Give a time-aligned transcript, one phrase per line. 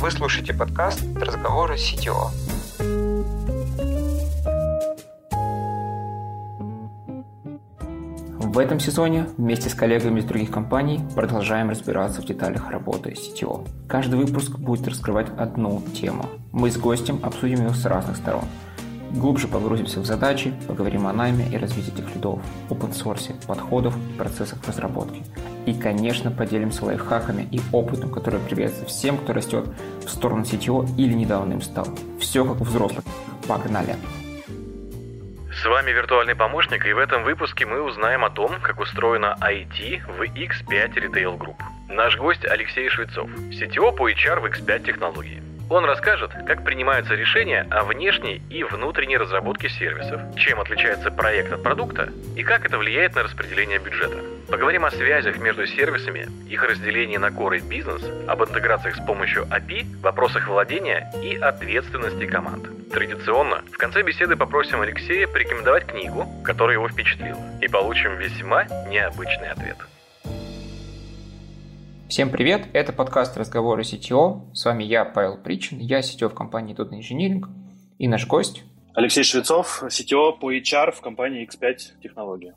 [0.00, 2.30] Вы слушаете подкаст «Разговоры CTO».
[8.38, 13.68] В этом сезоне вместе с коллегами из других компаний продолжаем разбираться в деталях работы CTO.
[13.88, 16.26] Каждый выпуск будет раскрывать одну тему.
[16.52, 18.44] Мы с гостем обсудим ее с разных сторон.
[19.10, 22.38] Глубже погрузимся в задачи, поговорим о найме и развитии этих лидов,
[22.70, 25.24] open-source, подходов и процессах разработки.
[25.68, 29.66] И, конечно, поделимся лайфхаками и опытом, который пригодится всем, кто растет
[30.02, 31.86] в сторону CTO или недавно им стал.
[32.18, 33.04] Все как у взрослых.
[33.46, 33.96] Погнали!
[35.52, 40.06] С вами виртуальный помощник, и в этом выпуске мы узнаем о том, как устроена IT
[40.06, 41.56] в X5 Retail Group.
[41.90, 45.42] Наш гость Алексей Швецов, CTO по HR в X5 технологии.
[45.70, 51.62] Он расскажет, как принимаются решения о внешней и внутренней разработке сервисов, чем отличается проект от
[51.62, 54.16] продукта и как это влияет на распределение бюджета.
[54.50, 59.44] Поговорим о связях между сервисами, их разделении на core и бизнес, об интеграциях с помощью
[59.44, 62.66] API, вопросах владения и ответственности команд.
[62.90, 69.50] Традиционно, в конце беседы попросим Алексея порекомендовать книгу, которая его впечатлила, и получим весьма необычный
[69.50, 69.76] ответ.
[72.08, 74.54] Всем привет, это подкаст «Разговоры CTO».
[74.54, 77.44] С вами я, Павел Причин, я CTO в компании Dota Engineering
[77.98, 78.64] и наш гость
[78.94, 82.54] Алексей Швецов, CTO по HR в компании X5 Технологии.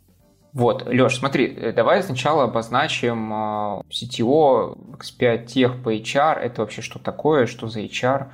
[0.53, 6.35] Вот, Леш, смотри, э, давай сначала обозначим э, CTO, X5 Тех по HR.
[6.35, 8.27] Это вообще что такое, что за HR?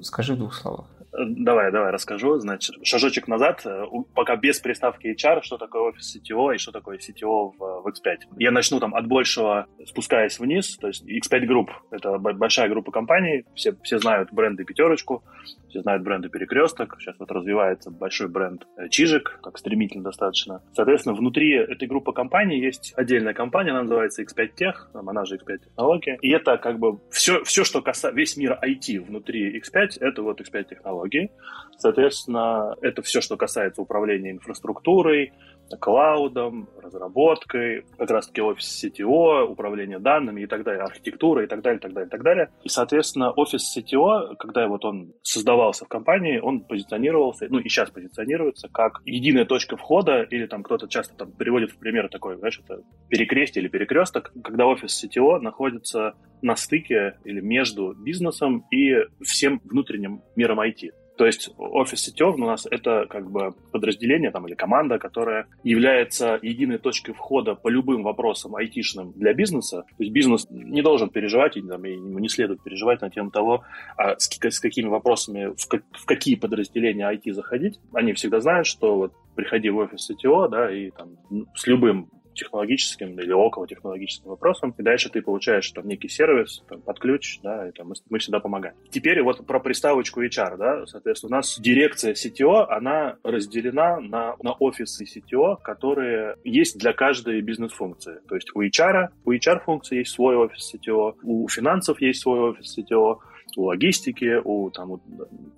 [0.00, 0.86] Скажи в двух словах.
[1.18, 2.38] Давай, давай, расскажу.
[2.38, 6.98] Значит, шажочек назад, э, пока без приставки HR, что такое офис CTO и что такое
[6.98, 8.36] CTO в, в X5.
[8.38, 10.76] Я начну там от большего, спускаясь вниз.
[10.76, 13.44] То есть X5 Group— это большая группа компаний.
[13.54, 15.24] Все, все знают бренды «Пятерочку»,
[15.70, 16.96] все знают бренды «Перекресток».
[17.00, 20.62] Сейчас вот развивается большой бренд э, «Чижик», так стремительно достаточно.
[20.74, 25.58] Соответственно, внутри этой группы компаний есть отдельная компания, она называется X5 Tech, она же X5
[25.64, 26.18] Технология.
[26.20, 30.40] И это как бы все, все что касается, весь мир IT внутри X5, это вот
[30.40, 31.30] X5 Технология технологии.
[31.78, 35.32] Соответственно, это все, что касается управления инфраструктурой,
[35.80, 41.78] клаудом, разработкой, как раз-таки офис CTO, управление данными и так далее, архитектура и так далее,
[41.78, 42.50] и так далее, и так далее.
[42.62, 47.90] И, соответственно, офис CTO, когда вот он создавался в компании, он позиционировался, ну и сейчас
[47.90, 52.60] позиционируется, как единая точка входа, или там кто-то часто там переводит в пример такой, знаешь,
[52.64, 59.60] это перекрестие или перекресток, когда офис CTO находится на стыке или между бизнесом и всем
[59.64, 60.92] внутренним миром IT.
[61.16, 66.38] То есть офис CTO у нас это как бы подразделение там, или команда, которая является
[66.42, 69.84] единой точкой входа по любым вопросам айтишным для бизнеса.
[69.96, 73.64] То есть бизнес не должен переживать, и, там, ему не следует переживать на тему того,
[73.96, 77.80] а с, с какими вопросами, в, как, в какие подразделения IT заходить.
[77.92, 81.16] Они всегда знают, что вот приходи в офис CTO, да, и там
[81.54, 86.80] с любым технологическим или около технологическим вопросам, и дальше ты получаешь там некий сервис там,
[86.82, 88.76] под ключ, да, и там, мы, мы всегда помогаем.
[88.90, 94.52] Теперь вот про приставочку HR, да, соответственно, у нас дирекция CTO, она разделена на, на
[94.52, 98.20] офисы CTO, которые есть для каждой бизнес-функции.
[98.28, 102.78] То есть у HR, у HR-функции есть свой офис CTO, у финансов есть свой офис
[102.78, 103.18] CTO,
[103.56, 105.00] у логистики, у, там,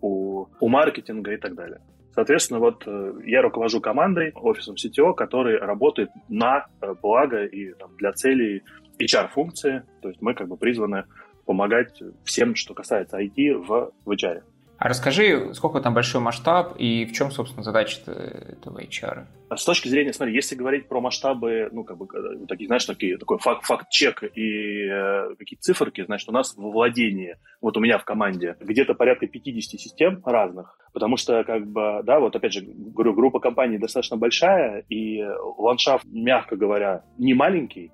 [0.01, 1.81] у, у маркетинга и так далее.
[2.19, 7.97] Соответственно, вот э, я руковожу командой, офисом CTO, который работает на э, благо и там,
[7.97, 8.65] для целей
[8.99, 9.85] HR-функции.
[10.03, 11.05] То есть мы как бы призваны
[11.47, 14.43] помогать всем, что касается IT в, в HR.
[14.79, 19.27] А расскажи, сколько там большой масштаб и в чем, собственно, задача этого HR?
[19.57, 22.07] С точки зрения, смотри, если говорить про масштабы, ну, как бы,
[22.47, 27.39] такие, знаешь, такие, такой факт, факт-чек и э, какие-то циферки, значит, у нас во владении,
[27.61, 32.21] вот у меня в команде, где-то порядка 50 систем разных, потому что, как бы, да,
[32.21, 35.25] вот опять же, говорю, группа компаний достаточно большая, и
[35.59, 37.91] ландшафт, мягко говоря, не маленький,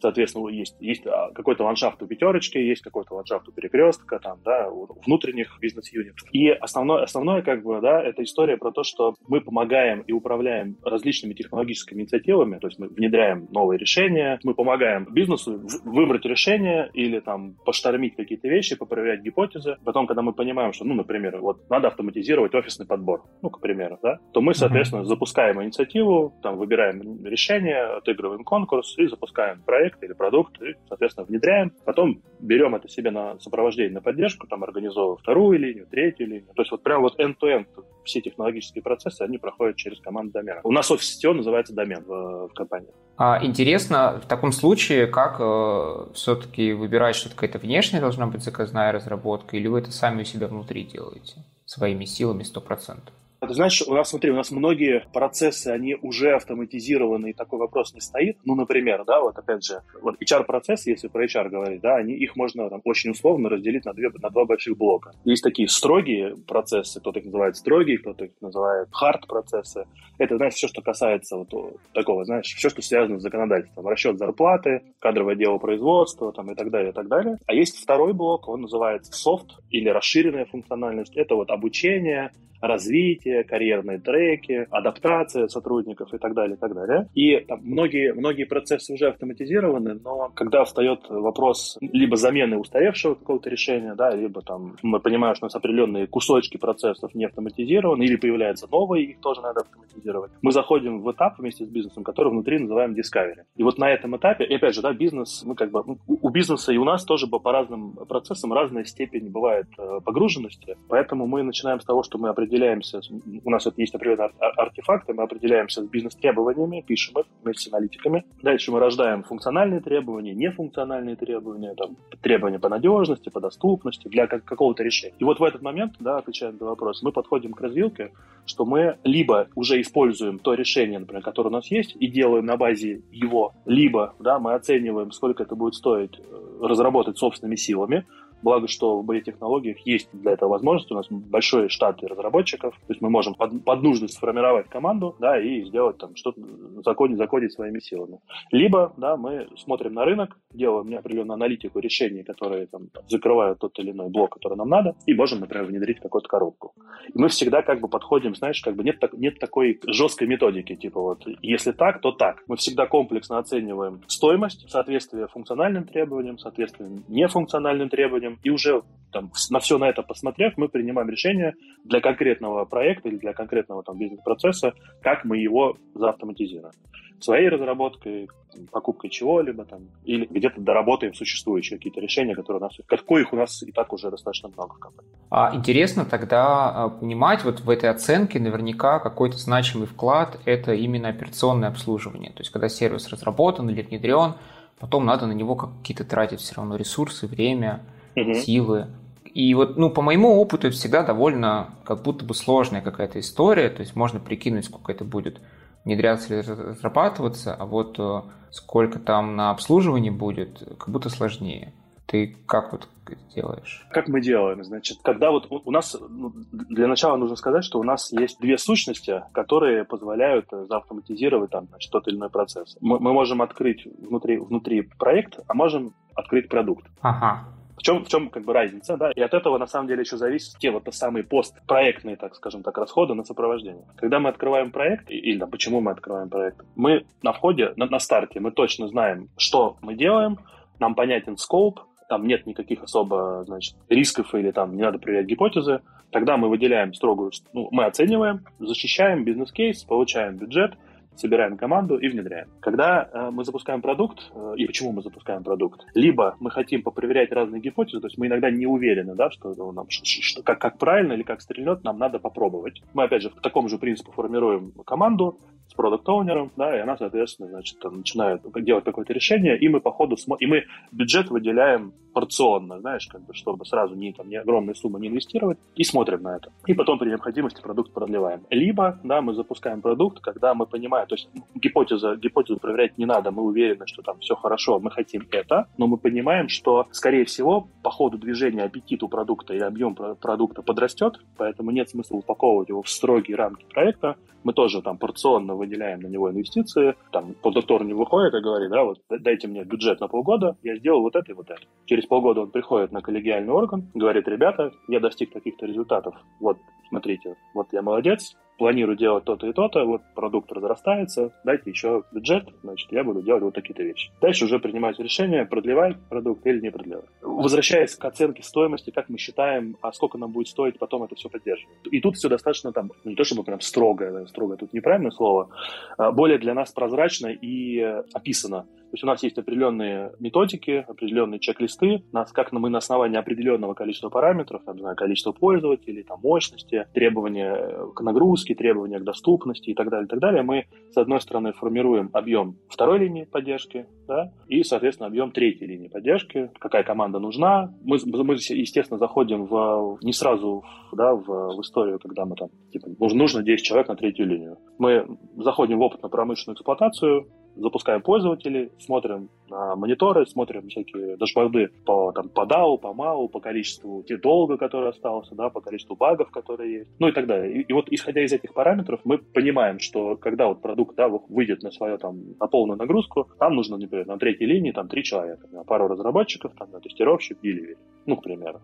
[0.00, 4.68] Соответственно, есть, есть а, какой-то ландшафт у пятерочки, есть какой-то ландшафт у перекрестка, там, да,
[4.68, 6.28] у внутренних бизнес-юнитов.
[6.32, 10.76] И основное, основное, как бы, да, это история про то, что мы помогаем и управляем
[10.84, 17.20] различными технологическими инициативами, то есть мы внедряем новые решения, мы помогаем бизнесу выбрать решение или
[17.20, 19.76] там поштормить какие-то вещи, попроверять гипотезы.
[19.84, 23.98] Потом, когда мы понимаем, что, ну, например, вот надо автоматизировать офисный подбор, ну, к примеру,
[24.02, 30.02] да, то мы, соответственно, запускаем инициативу, там, выбираем решение, отыгрываем конкурс и запускаем проект проект
[30.02, 31.72] или продукт, и, соответственно, внедряем.
[31.84, 36.48] Потом берем это себе на сопровождение, на поддержку, там организовываем вторую линию, третью линию.
[36.54, 37.66] То есть вот прям вот end-to-end
[38.04, 40.60] все технологические процессы, они проходят через команду домена.
[40.64, 42.90] У нас офис CTO называется домен в, в компании.
[43.16, 48.92] А, интересно, в таком случае, как э, все-таки выбирать, что какая-то внешняя должна быть заказная
[48.92, 52.98] разработка, или вы это сами у себя внутри делаете своими силами 100%?
[53.40, 57.94] Ты знаешь, у нас, смотри, у нас многие процессы, они уже автоматизированы, и такой вопрос
[57.94, 58.38] не стоит.
[58.44, 62.36] Ну, например, да, вот опять же, вот HR-процессы, если про HR говорить, да, они, их
[62.36, 65.12] можно там, очень условно разделить на, две, на два больших блока.
[65.24, 69.86] Есть такие строгие процессы, кто-то их называет строгие, кто-то их называет хард-процессы.
[70.18, 71.50] Это, знаешь, все, что касается вот
[71.92, 73.86] такого, знаешь, все, что связано с законодательством.
[73.86, 77.36] Расчет зарплаты, кадровое дело производства там, и так далее, и так далее.
[77.46, 81.16] А есть второй блок, он называется софт или расширенная функциональность.
[81.16, 82.30] Это вот обучение,
[82.66, 87.08] развитие, карьерные треки, адаптация сотрудников и так далее, и так далее.
[87.14, 93.50] И там, многие, многие процессы уже автоматизированы, но когда встает вопрос либо замены устаревшего какого-то
[93.50, 98.16] решения, да, либо там мы понимаем, что у нас определенные кусочки процессов не автоматизированы, или
[98.16, 100.30] появляются новые, их тоже надо автоматизировать.
[100.42, 103.44] Мы заходим в этап вместе с бизнесом, который внутри называем discovery.
[103.56, 106.72] И вот на этом этапе, и опять же, да, бизнес, мы как бы, у бизнеса
[106.72, 111.80] и у нас тоже по разным процессам разная степень бывает э, погруженности, поэтому мы начинаем
[111.80, 113.00] с того, что мы определяем определяемся,
[113.44, 118.24] у нас вот есть определенные артефакты, мы определяемся с бизнес-требованиями, пишем их вместе с аналитиками.
[118.42, 124.82] Дальше мы рождаем функциональные требования, нефункциональные требования, там, требования по надежности, по доступности для какого-то
[124.82, 125.14] решения.
[125.18, 128.12] И вот в этот момент, да, отвечая на вопрос, мы подходим к развилке,
[128.46, 132.56] что мы либо уже используем то решение, например, которое у нас есть, и делаем на
[132.56, 136.22] базе его, либо да, мы оцениваем, сколько это будет стоить э,
[136.60, 138.06] разработать собственными силами,
[138.42, 140.90] Благо, что в боетехнологиях есть для этого возможность.
[140.90, 142.74] У нас большой штат разработчиков.
[142.74, 146.40] То есть мы можем под, под нужды сформировать команду да, и сделать там что-то,
[146.84, 148.20] закодить, закодить своими силами.
[148.50, 153.90] Либо да, мы смотрим на рынок, делаем определенную аналитику решений, которые там, закрывают тот или
[153.90, 156.74] иной блок, который нам надо, и можем, например, внедрить какую-то коробку.
[157.12, 160.74] И мы всегда как бы подходим, знаешь, как бы нет, так, нет такой жесткой методики,
[160.74, 162.42] типа вот если так, то так.
[162.46, 168.82] Мы всегда комплексно оцениваем стоимость, соответствие функциональным требованиям, соответствие нефункциональным требованиям, требованиям, и уже
[169.12, 173.82] там, на все на это посмотрев, мы принимаем решение для конкретного проекта или для конкретного
[173.82, 176.72] там, бизнес-процесса, как мы его заавтоматизируем.
[177.18, 178.28] Своей разработкой,
[178.70, 183.62] покупкой чего-либо там, или где-то доработаем существующие какие-то решения, которые у нас, каких у нас
[183.62, 185.12] и так уже достаточно много в компании.
[185.30, 191.08] А интересно тогда а, понимать вот в этой оценке наверняка какой-то значимый вклад– это именно
[191.08, 192.32] операционное обслуживание.
[192.32, 194.34] То есть, когда сервис разработан или внедрен,
[194.78, 197.80] потом надо на него какие-то тратить все равно ресурсы, время–
[198.16, 198.34] угу.
[198.34, 198.88] силы.
[199.34, 203.68] И вот, ну, по моему опыту, это всегда довольно как будто бы сложная какая-то история,
[203.68, 205.40] то есть можно прикинуть, сколько это будет
[205.84, 211.72] внедряться или разрабатываться, а вот э, сколько там на обслуживании будет, как будто сложнее.
[212.06, 212.88] Ты как вот
[213.34, 213.86] делаешь?
[213.90, 214.64] Как мы делаем?
[214.64, 218.58] Значит, когда вот у нас, ну, для начала нужно сказать, что у нас есть две
[218.58, 222.76] сущности, которые позволяют э, заавтоматизировать там тот или иной процесс.
[222.80, 226.86] Мы, мы можем открыть внутри, внутри проект, а можем открыть продукт.
[227.00, 227.44] Ага.
[227.76, 229.10] В чем, в чем как бы разница, да?
[229.12, 232.76] И от этого на самом деле еще зависят те вот самые постпроектные, так скажем так,
[232.78, 233.84] расходы на сопровождение.
[233.96, 237.98] Когда мы открываем проект, или да, почему мы открываем проект, мы на входе, на, на
[237.98, 240.38] старте, мы точно знаем, что мы делаем,
[240.78, 245.80] нам понятен скоп, там нет никаких особо, значит, рисков или там не надо проверять гипотезы,
[246.10, 250.74] тогда мы выделяем строгую, ну, мы оцениваем, защищаем бизнес-кейс, получаем бюджет,
[251.18, 252.48] собираем команду и внедряем.
[252.60, 257.32] Когда э, мы запускаем продукт, э, и почему мы запускаем продукт, либо мы хотим попроверять
[257.32, 261.12] разные гипотезы, то есть мы иногда не уверены, да, что, нам, что как, как правильно
[261.12, 262.82] или как стрельнет, нам надо попробовать.
[262.94, 265.38] Мы, опять же, по такому же принципу формируем команду,
[265.76, 270.16] с продукт-оунером, да, и она, соответственно, значит, начинает делать какое-то решение, и мы по ходу
[270.16, 274.74] смотрим, и мы бюджет выделяем порционно, знаешь, как бы, чтобы сразу не, там, не огромные
[274.74, 276.50] суммы не инвестировать, и смотрим на это.
[276.66, 278.40] И потом при необходимости продукт продлеваем.
[278.48, 283.30] Либо, да, мы запускаем продукт, когда мы понимаем, то есть гипотеза, гипотезу проверять не надо,
[283.30, 287.68] мы уверены, что там все хорошо, мы хотим это, но мы понимаем, что, скорее всего,
[287.82, 292.82] по ходу движения аппетит у продукта и объем продукта подрастет, поэтому нет смысла упаковывать его
[292.82, 297.92] в строгие рамки проекта, мы тоже там порционно выделяем на него инвестиции, там продуктор не
[297.92, 301.34] выходит и говорит, да, вот дайте мне бюджет на полгода, я сделал вот это и
[301.34, 301.60] вот это.
[301.86, 306.58] Через полгода он приходит на коллегиальный орган, говорит, ребята, я достиг таких-то результатов, вот,
[306.88, 312.48] смотрите, вот я молодец, планирую делать то-то и то-то, вот продукт разрастается, дайте еще бюджет,
[312.62, 314.10] значит, я буду делать вот такие-то вещи.
[314.20, 317.04] Дальше уже принимать решение, продлевать продукт или не продлевать.
[317.22, 321.28] Возвращаясь к оценке стоимости, как мы считаем, а сколько нам будет стоить потом это все
[321.28, 321.76] поддерживать.
[321.90, 325.50] И тут все достаточно там, ну, не то чтобы прям строго, строго тут неправильное слово,
[325.98, 327.80] а более для нас прозрачно и
[328.12, 328.66] описано.
[328.96, 334.08] Есть у нас есть определенные методики, определенные чек-листы, нас, как мы на основании определенного количества
[334.08, 339.90] параметров, там, знаю, количество пользователей, там, мощности, требования к нагрузке, требования к доступности и так
[339.90, 344.62] далее, и так далее, мы, с одной стороны, формируем объем второй линии поддержки, да, и,
[344.62, 347.74] соответственно, объем третьей линии поддержки, какая команда нужна.
[347.82, 352.88] Мы, мы естественно, заходим в, не сразу да, в, в историю, когда мы там, типа,
[352.98, 354.56] нужно 10 человек на третью линию.
[354.78, 357.26] Мы заходим в опытно-промышленную эксплуатацию,
[357.56, 363.40] запускаем пользователей, смотрим на мониторы, смотрим всякие дашборды по, там, по DAO, по MAU, по
[363.40, 367.60] количеству долга, который остался, да, по количеству багов, которые есть, ну и так далее.
[367.60, 371.62] И, и вот исходя из этих параметров, мы понимаем, что когда вот продукт да, выйдет
[371.62, 375.46] на свою там на полную нагрузку, там нужно, например, на третьей линии там три человека,
[375.66, 378.60] пару разработчиков, там, тестировщик или, ну, к примеру.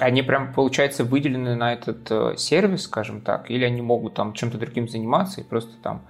[0.00, 4.58] Они прям, получается, выделены на этот э, сервис, скажем так, или они могут там чем-то
[4.58, 6.02] другим заниматься и просто там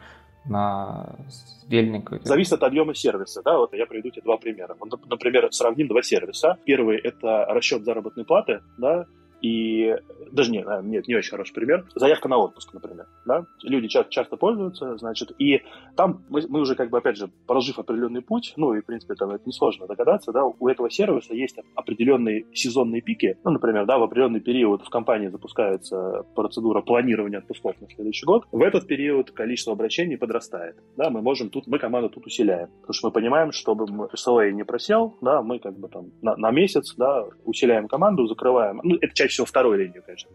[0.50, 1.16] на
[1.64, 2.04] отдельный?
[2.24, 3.42] Зависит от объема сервиса.
[3.44, 3.56] Да?
[3.58, 4.76] Вот я приведу тебе два примера.
[5.08, 6.58] Например, сравним два сервиса.
[6.64, 9.06] Первый– это расчет заработной платы, да,
[9.40, 9.96] и
[10.30, 11.86] даже нет, нет, не очень хороший пример.
[11.94, 13.06] Заявка на отпуск, например.
[13.26, 13.46] Да?
[13.62, 15.62] Люди часто, часто пользуются, значит, и
[15.96, 19.14] там мы, мы уже, как бы, опять же, прожив определенный путь, ну, и, в принципе,
[19.14, 23.38] там это несложно догадаться, да, у этого сервиса есть определенные сезонные пики.
[23.44, 28.46] Ну, например, да, в определенный период в компании запускается процедура планирования отпусков на следующий год.
[28.52, 30.76] В этот период количество обращений подрастает.
[30.96, 32.68] Да, мы можем тут, мы команду тут усиляем.
[32.80, 36.50] Потому что мы понимаем, чтобы SLA не просел, да, мы как бы там на, на
[36.50, 38.80] месяц, да, усиляем команду, закрываем.
[38.82, 40.30] Ну, это часть чаще всего второй линию, конечно,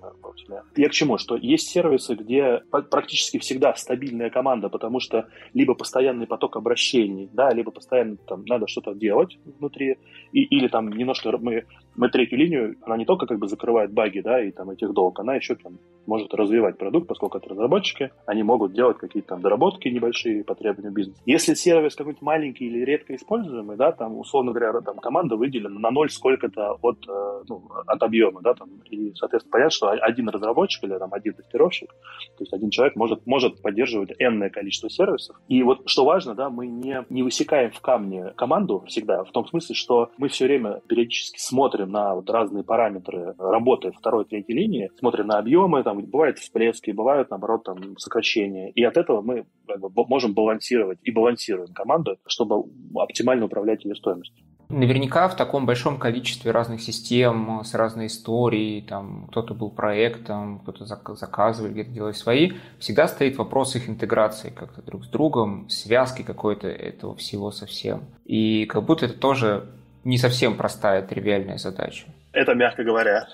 [0.47, 0.63] да.
[0.75, 1.17] Я к чему?
[1.17, 7.51] Что есть сервисы, где практически всегда стабильная команда, потому что либо постоянный поток обращений, да,
[7.51, 9.97] либо постоянно там надо что-то делать внутри,
[10.31, 14.19] и, или там немножко мы, мы третью линию, она не только как бы закрывает баги,
[14.19, 18.43] да, и там этих долг, она еще там может развивать продукт, поскольку это разработчики, они
[18.43, 21.21] могут делать какие-то там доработки небольшие по требованию бизнеса.
[21.25, 25.91] Если сервис какой-нибудь маленький или редко используемый, да, там, условно говоря, там команда выделена на
[25.91, 30.83] ноль сколько-то от, э, ну, от объема, да, там, и, соответственно, понятно, что один разработчик
[30.83, 35.35] или там один тестировщик, то есть один человек может, может поддерживать энное количество сервисов.
[35.47, 39.47] И вот что важно, да, мы не, не высекаем в камне команду всегда, в том
[39.47, 44.91] смысле, что мы все время периодически смотрим на вот разные параметры работы второй, третьей линии,
[44.99, 48.71] смотрим на объемы, там бывают всплески, бывают, наоборот, там сокращения.
[48.71, 52.63] И от этого мы как бы, можем балансировать и балансируем команду, чтобы
[52.95, 54.45] оптимально управлять ее стоимостью.
[54.69, 60.85] Наверняка в таком большом количестве разных систем с разной историей, там кто-то был проектом, кто-то
[60.85, 66.67] заказывал, где-то делали свои, всегда стоит вопрос их интеграции как-то друг с другом, связки какой-то
[66.67, 68.05] этого всего совсем.
[68.25, 69.69] И как будто это тоже
[70.05, 72.05] не совсем простая, тривиальная задача.
[72.31, 73.27] Это мягко говоря.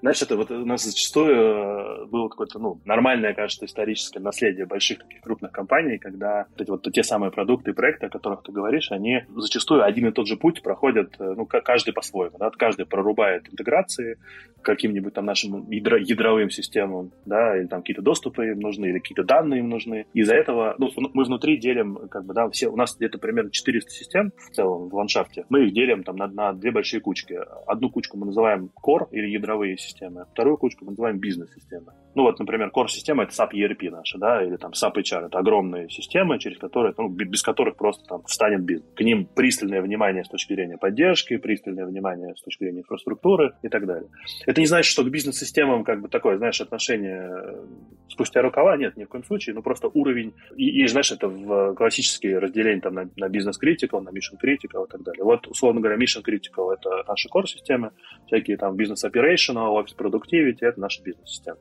[0.00, 4.98] Знаешь, это вот у нас зачастую э, было какое-то, ну, нормальное, кажется, историческое наследие больших
[4.98, 8.90] таких крупных компаний, когда эти вот те самые продукты и проекты, о которых ты говоришь,
[8.90, 13.48] они зачастую один и тот же путь проходят, э, ну, каждый по-своему, да, каждый прорубает
[13.50, 14.18] интеграции
[14.60, 18.98] к каким-нибудь там нашим ядро, ядровым системам, да, или там какие-то доступы им нужны, или
[18.98, 20.06] какие-то данные им нужны.
[20.14, 23.90] Из-за этого, ну, мы внутри делим, как бы, да, все, у нас где-то примерно 400
[23.90, 25.44] систем в целом в ландшафте.
[25.48, 27.38] Мы их делим там на, на две большие кучки.
[27.66, 31.92] Одну кучку мы называем core или ядровые системы, системы, вторую кучку мы называем бизнес-системы.
[32.14, 35.88] Ну вот, например, core-система— это SAP ERP наша, да, или там SAP HR— это огромные
[35.88, 38.88] системы, через которые, ну, без которых просто там встанет бизнес.
[38.94, 43.68] К ним пристальное внимание с точки зрения поддержки, пристальное внимание с точки зрения инфраструктуры и
[43.68, 44.08] так далее.
[44.46, 47.66] Это не значит, что к бизнес-системам как бы такое, знаешь, отношение э,
[48.08, 51.74] спустя рукава, нет, ни в коем случае, но просто уровень, и, и знаешь, это в
[51.74, 55.24] классические разделения там на, на бизнес-критикал, на mission-critical и так далее.
[55.24, 57.92] Вот, условно говоря, mission-critical— это наши core-системы,
[58.26, 61.58] всякие там бизнес-operational, офис productivity— это наша бизнес-система.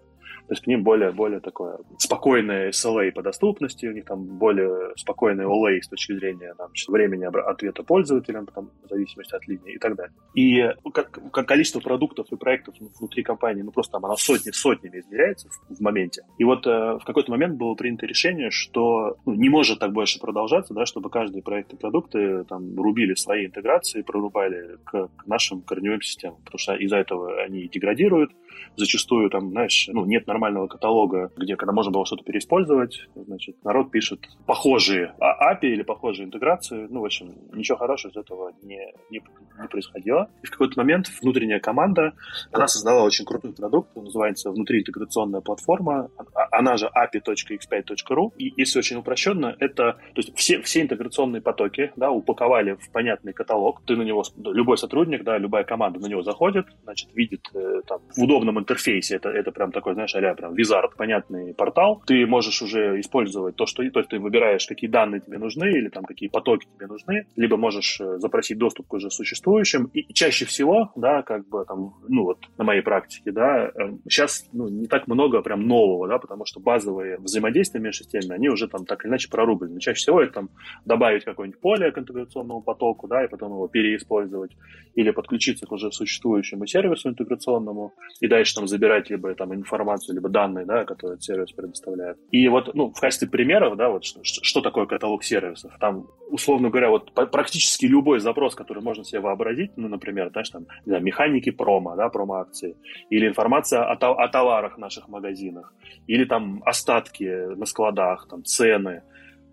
[0.48, 4.94] То есть к ним более, более такое спокойное SLA по доступности, у них там более
[4.96, 9.78] спокойный OLA с точки зрения там, времени ответа пользователям, там, в зависимости от линии и
[9.78, 10.14] так далее.
[10.36, 15.00] И как, как количество продуктов и проектов внутри компании, ну просто там оно сотни, сотнями
[15.00, 16.24] измеряется в, в моменте.
[16.38, 20.20] И вот э, в какой-то момент было принято решение, что ну, не может так больше
[20.20, 25.62] продолжаться, да, чтобы каждый проект и продукты там рубили свои интеграции, прорубали к, к нашим
[25.62, 28.32] корневым системам, потому что из-за этого они деградируют,
[28.78, 30.37] зачастую там, знаешь, ну, нет нормального
[30.68, 36.88] каталога, где когда можно было что-то переиспользовать, значит, народ пишет похожие API или похожие интеграции,
[36.90, 39.22] ну, в общем, ничего хорошего из этого не, не,
[39.60, 40.30] не происходило.
[40.44, 42.14] И в какой-то момент внутренняя команда,
[42.52, 48.80] она создала очень крутой продукт, он называется внутриинтеграционная платформа, а, она же api.x5.ru, и если
[48.80, 53.96] очень упрощенно, это, то есть все, все интеграционные потоки, да, упаковали в понятный каталог, ты
[53.96, 58.22] на него, любой сотрудник, да, любая команда на него заходит, значит, видит э, там в
[58.22, 63.00] удобном интерфейсе, это, это прям такой, знаешь, говоря, прям визард, понятный портал, ты можешь уже
[63.00, 66.68] использовать то, что то есть ты выбираешь, какие данные тебе нужны или там какие потоки
[66.76, 69.90] тебе нужны, либо можешь э, запросить доступ к уже существующим.
[69.94, 73.72] И чаще всего, да, как бы там, ну вот на моей практике, да,
[74.10, 78.36] сейчас эм, ну, не так много прям нового, да, потому что базовые взаимодействия между системами,
[78.36, 79.80] они уже там так или иначе прорублены.
[79.80, 80.50] Чаще всего это там
[80.86, 84.52] добавить какое-нибудь поле к интеграционному потоку, да, и потом его переиспользовать,
[84.96, 90.30] или подключиться к уже существующему сервису интеграционному, и дальше там забирать либо там информацию, либо
[90.30, 92.18] данные, да, которые сервис предоставляет.
[92.32, 95.72] И вот, ну, в качестве примеров, да, вот что, что такое каталог сервисов?
[95.80, 100.64] Там, условно говоря, вот практически любой запрос, который можно себе вообразить, ну, например, знаешь, там,
[100.86, 102.76] не знаю, механики промо, да, промо-акции,
[103.12, 105.74] или информация о, о товарах в наших магазинах,
[106.08, 109.04] или там остатки на складах, там, цены,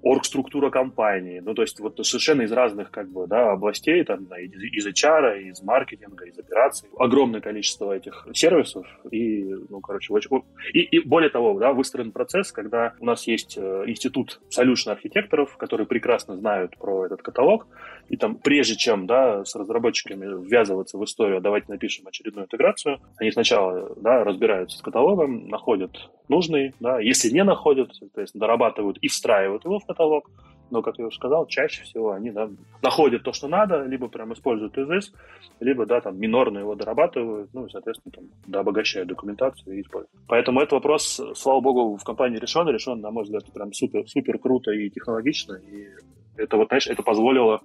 [0.05, 4.53] оргструктура компании, ну, то есть вот совершенно из разных, как бы, да, областей, там, из,
[4.63, 10.31] из HR, из маркетинга, из операций, огромное количество этих сервисов, и, ну, короче, очень...
[10.75, 15.57] И, и более того, да, выстроен процесс, когда у нас есть э, институт solution архитекторов,
[15.57, 17.67] которые прекрасно знают про этот каталог,
[18.09, 23.31] и там, прежде чем, да, с разработчиками ввязываться в историю, давайте напишем очередную интеграцию, они
[23.31, 29.65] сначала, да, разбираются с каталогом, находят нужный, да, если не находят, соответственно, дорабатывают и встраивают
[29.65, 30.31] его в каталог,
[30.71, 32.51] но, как я уже сказал, чаще всего они да,
[32.83, 35.13] находят то, что надо, либо прям используют из
[35.61, 40.11] либо, да, там, минорно его дорабатывают, ну, и, соответственно, там, да, обогащают документацию и используют.
[40.27, 44.39] Поэтому этот вопрос, слава богу, в компании решен, решен, на мой взгляд, прям супер, супер
[44.39, 45.89] круто и технологично, и
[46.37, 47.61] это вот, знаешь, это позволило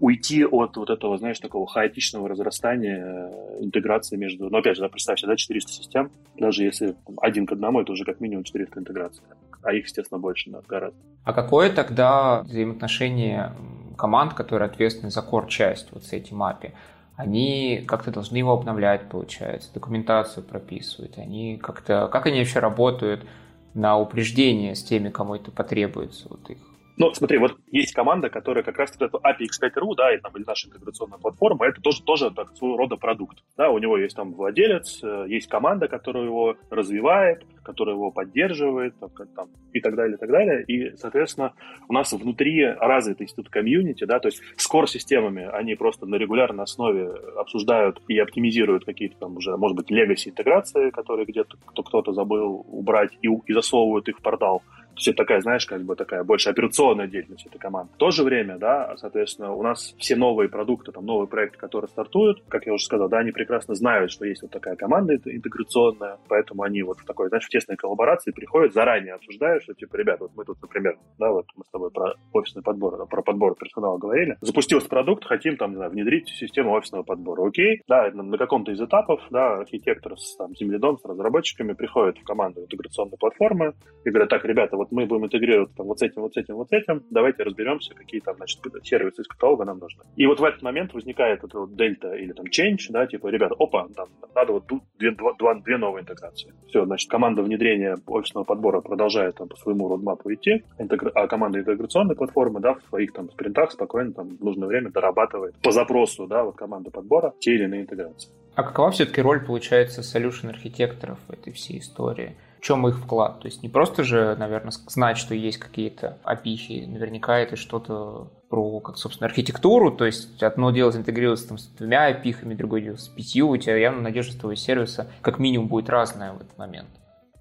[0.00, 4.50] уйти от вот этого, знаешь, такого хаотичного разрастания э, интеграции между...
[4.50, 8.04] Ну, опять же, да, представьте, да, 400 систем, даже если один к одному, это уже
[8.04, 9.22] как минимум 400 интеграций,
[9.62, 10.98] а их, естественно, больше, да, гораздо.
[11.24, 13.52] А какое тогда взаимоотношение
[13.96, 16.72] команд, которые ответственны за core-часть вот с этим API?
[17.16, 22.08] Они как-то должны его обновлять, получается, документацию прописывают, они как-то...
[22.08, 23.26] Как они вообще работают
[23.72, 26.58] на упреждение с теми, кому это потребуется, вот их
[26.98, 30.32] ну, смотри, вот есть команда, которая как раз вот эту API X5.ru, да, и, там,
[30.36, 33.38] или наша интеграционная платформа, это тоже, тоже так, своего рода продукт.
[33.56, 38.94] Да, у него есть там владелец, э, есть команда, которая его развивает, которая его поддерживает,
[38.98, 40.64] там, там, и так далее, и так далее.
[40.64, 41.52] И, соответственно,
[41.88, 46.64] у нас внутри развит институт комьюнити, да, то есть с core-системами они просто на регулярной
[46.64, 52.64] основе обсуждают и оптимизируют какие-то там уже, может быть, легаси интеграции, которые где-то кто-то забыл
[52.68, 54.62] убрать и, и засовывают их в портал.
[54.96, 57.92] То есть это такая, знаешь, как бы такая больше операционная деятельность этой команды.
[57.94, 61.88] В то же время, да, соответственно, у нас все новые продукты, там, новые проекты, которые
[61.88, 66.16] стартуют, как я уже сказал, да, они прекрасно знают, что есть вот такая команда интеграционная,
[66.28, 70.24] поэтому они вот в такой, знаешь, в тесной коллаборации приходят, заранее обсуждают, что, типа, ребята,
[70.24, 73.98] вот мы тут, например, да, вот мы с тобой про офисный подбор, про подбор персонала
[73.98, 77.46] говорили, запустился продукт, хотим там, не знаю, внедрить систему офисного подбора.
[77.46, 82.24] Окей, да, на каком-то из этапов, да, архитектор с там, земледом, с разработчиками приходит в
[82.24, 86.02] команду интеграционной платформы и говорят, так, ребята, вот вот мы будем интегрировать там, вот с
[86.02, 89.64] этим, вот с этим, вот с этим, давайте разберемся, какие там, значит, сервисы из каталога
[89.64, 90.02] нам нужны.
[90.16, 93.54] И вот в этот момент возникает это вот дельта или там change, да, типа, ребята,
[93.58, 94.64] опа, там, надо вот
[94.98, 96.52] две, два, два, две новые интеграции.
[96.68, 101.10] Все, значит, команда внедрения офисного подбора продолжает там по своему родмапу идти, интегра...
[101.14, 105.56] а команда интеграционной платформы, да, в своих там спринтах спокойно там в нужное время дорабатывает
[105.62, 108.30] по запросу, да, вот команды подбора те или иные интеграции.
[108.54, 112.36] А какова все-таки роль, получается, solution архитекторов в этой всей истории?
[112.58, 113.40] В чем их вклад.
[113.40, 118.80] То есть не просто же, наверное, знать, что есть какие-то API, наверняка это что-то про,
[118.80, 123.08] как, собственно, архитектуру, то есть одно дело интегрироваться там, с двумя API, другое дело с
[123.08, 126.88] пятью, у тебя явно надежда твоего сервиса как минимум будет разная в этот момент.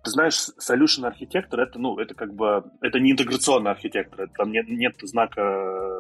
[0.04, 4.67] Ты знаешь, solution архитектор это, ну, это как бы, это не интеграционный архитектор, там нет,
[4.67, 5.41] нет знака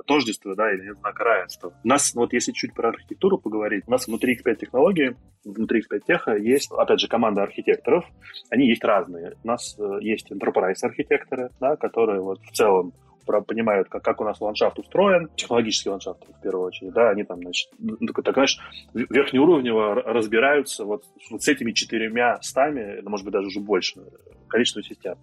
[0.05, 1.73] тождества, да, или нет знака равенства.
[1.83, 6.01] У нас, вот если чуть про архитектуру поговорить, у нас внутри X5 технологии, внутри X5
[6.05, 8.05] теха есть, опять же, команда архитекторов,
[8.49, 9.35] они есть разные.
[9.43, 12.93] У нас э, есть enterprise архитекторы, да, которые вот в целом
[13.25, 17.41] понимают, как, как у нас ландшафт устроен, технологический ландшафт в первую очередь, да, они там,
[17.41, 18.59] значит, ну, так, знаешь,
[18.93, 23.99] верхнеуровнево разбираются вот, вот с этими четырьмя стами, ну, может быть, даже уже больше,
[24.47, 25.15] количество систем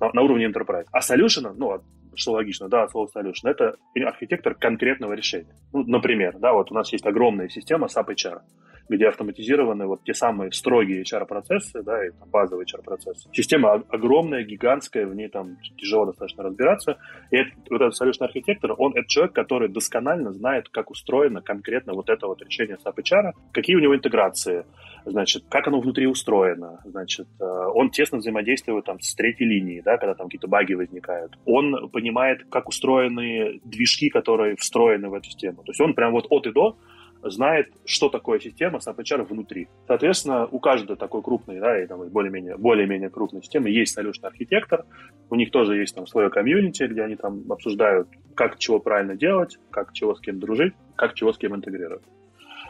[0.00, 0.86] на, на уровне enterprise.
[0.92, 1.80] А solution, ну,
[2.16, 5.54] что логично, да, слово solution, это архитектор конкретного решения.
[5.72, 8.40] Ну, например, да, вот у нас есть огромная система SAP HR
[8.88, 13.28] где автоматизированы вот те самые строгие HR-процессы, да, и там, базовые HR-процессы.
[13.32, 16.98] Система огромная, гигантская, в ней там тяжело достаточно разбираться.
[17.30, 21.94] И этот, вот этот solution архитектор, он это человек, который досконально знает, как устроено конкретно
[21.94, 24.64] вот это вот решение SAP HR, какие у него интеграции,
[25.04, 29.96] значит, как оно внутри устроено, значит, э, он тесно взаимодействует там с третьей линией, да,
[29.98, 31.38] когда там какие-то баги возникают.
[31.44, 35.62] Он понимает, как устроены движки, которые встроены в эту систему.
[35.62, 36.76] То есть он прям вот от и до
[37.30, 39.68] знает, что такое система SAP HR внутри.
[39.86, 44.84] Соответственно, у каждой такой крупной, да, и там более-менее, более-менее крупной системы есть solution архитектор,
[45.30, 49.58] у них тоже есть там свое комьюнити, где они там обсуждают, как чего правильно делать,
[49.70, 52.02] как чего с кем дружить, как чего с кем интегрировать.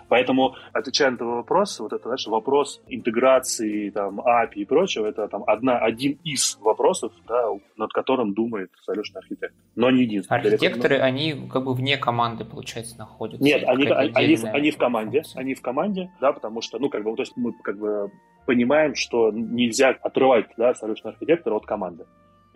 [0.08, 5.28] Поэтому, отвечая на твой вопрос, вот это, знаешь, вопрос интеграции, там, API и прочего, это
[5.28, 10.40] там одна, один из вопросов, да, над которым думает solution архитектор, но не единственный.
[10.40, 13.44] Архитекторы, они как бы вне команды, получается, находятся?
[13.44, 15.40] Нет, они, они, они, они в команде, функция.
[15.40, 18.10] они в команде, да, потому что, ну, как бы, то есть мы как бы
[18.46, 22.04] понимаем, что нельзя отрывать, да, solution архитектора от команды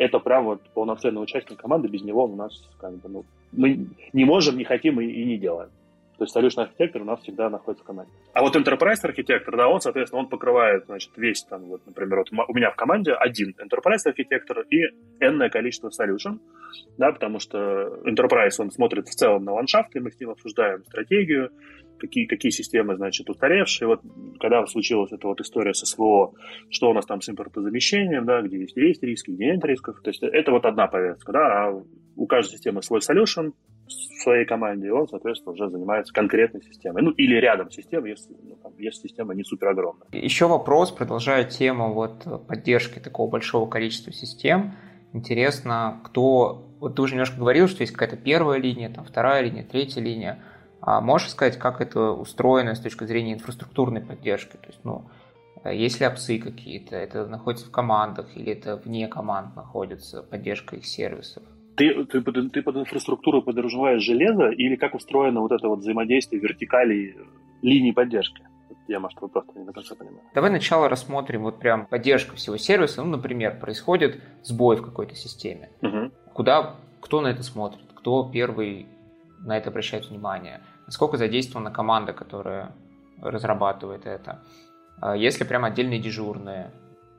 [0.00, 4.24] это прям вот полноценный участник команды, без него у нас как бы, ну, мы не
[4.24, 5.68] можем, не хотим и, и не делаем.
[6.20, 8.12] То есть solution архитектор у нас всегда находится в команде.
[8.34, 12.28] А вот enterprise архитектор, да, он, соответственно, он покрывает, значит, весь там, вот, например, вот
[12.30, 14.82] у меня в команде один enterprise архитектор и
[15.18, 16.40] энное количество solution,
[16.98, 17.58] да, потому что
[18.04, 21.52] enterprise, он смотрит в целом на ландшафт, и мы с ним обсуждаем стратегию,
[21.98, 23.88] какие, какие системы, значит, устаревшие.
[23.88, 24.02] Вот
[24.40, 26.34] когда случилась эта вот история с СВО,
[26.68, 30.02] что у нас там с импортозамещением, да, где есть, есть риски, где нет рисков.
[30.02, 31.82] То есть это вот одна повестка, да, а
[32.16, 33.52] у каждой системы свой solution,
[33.90, 37.02] своей команде, и он, соответственно, уже занимается конкретной системой.
[37.02, 40.06] Ну, или рядом с системой, если, ну, там, если система не супер огромная.
[40.12, 44.74] Еще вопрос, продолжая тему вот поддержки такого большого количества систем.
[45.12, 46.66] Интересно, кто...
[46.80, 50.42] Вот ты уже немножко говорил, что есть какая-то первая линия, там вторая линия, третья линия.
[50.80, 54.56] А можешь сказать, как это устроено с точки зрения инфраструктурной поддержки?
[54.56, 55.04] То есть, ну,
[55.64, 56.96] есть ли опсы какие-то?
[56.96, 61.42] Это находится в командах или это вне команд находится, поддержка их сервисов?
[61.80, 66.42] Ты, ты, под, ты под инфраструктуру подразумеваешь железо или как устроено вот это вот взаимодействие
[66.42, 67.16] вертикали
[67.62, 68.46] линии поддержки?
[68.86, 70.20] Я, может, вы просто не до конца понимаю.
[70.34, 73.02] Давай сначала рассмотрим вот прям поддержку всего сервиса.
[73.02, 75.70] Ну, например, происходит сбой в какой-то системе.
[75.80, 76.10] Угу.
[76.34, 77.86] Куда, кто на это смотрит?
[77.94, 78.86] Кто первый
[79.38, 80.60] на это обращает внимание?
[80.84, 82.74] Насколько задействована команда, которая
[83.22, 84.42] разрабатывает это?
[85.00, 86.72] А есть ли прям отдельные дежурные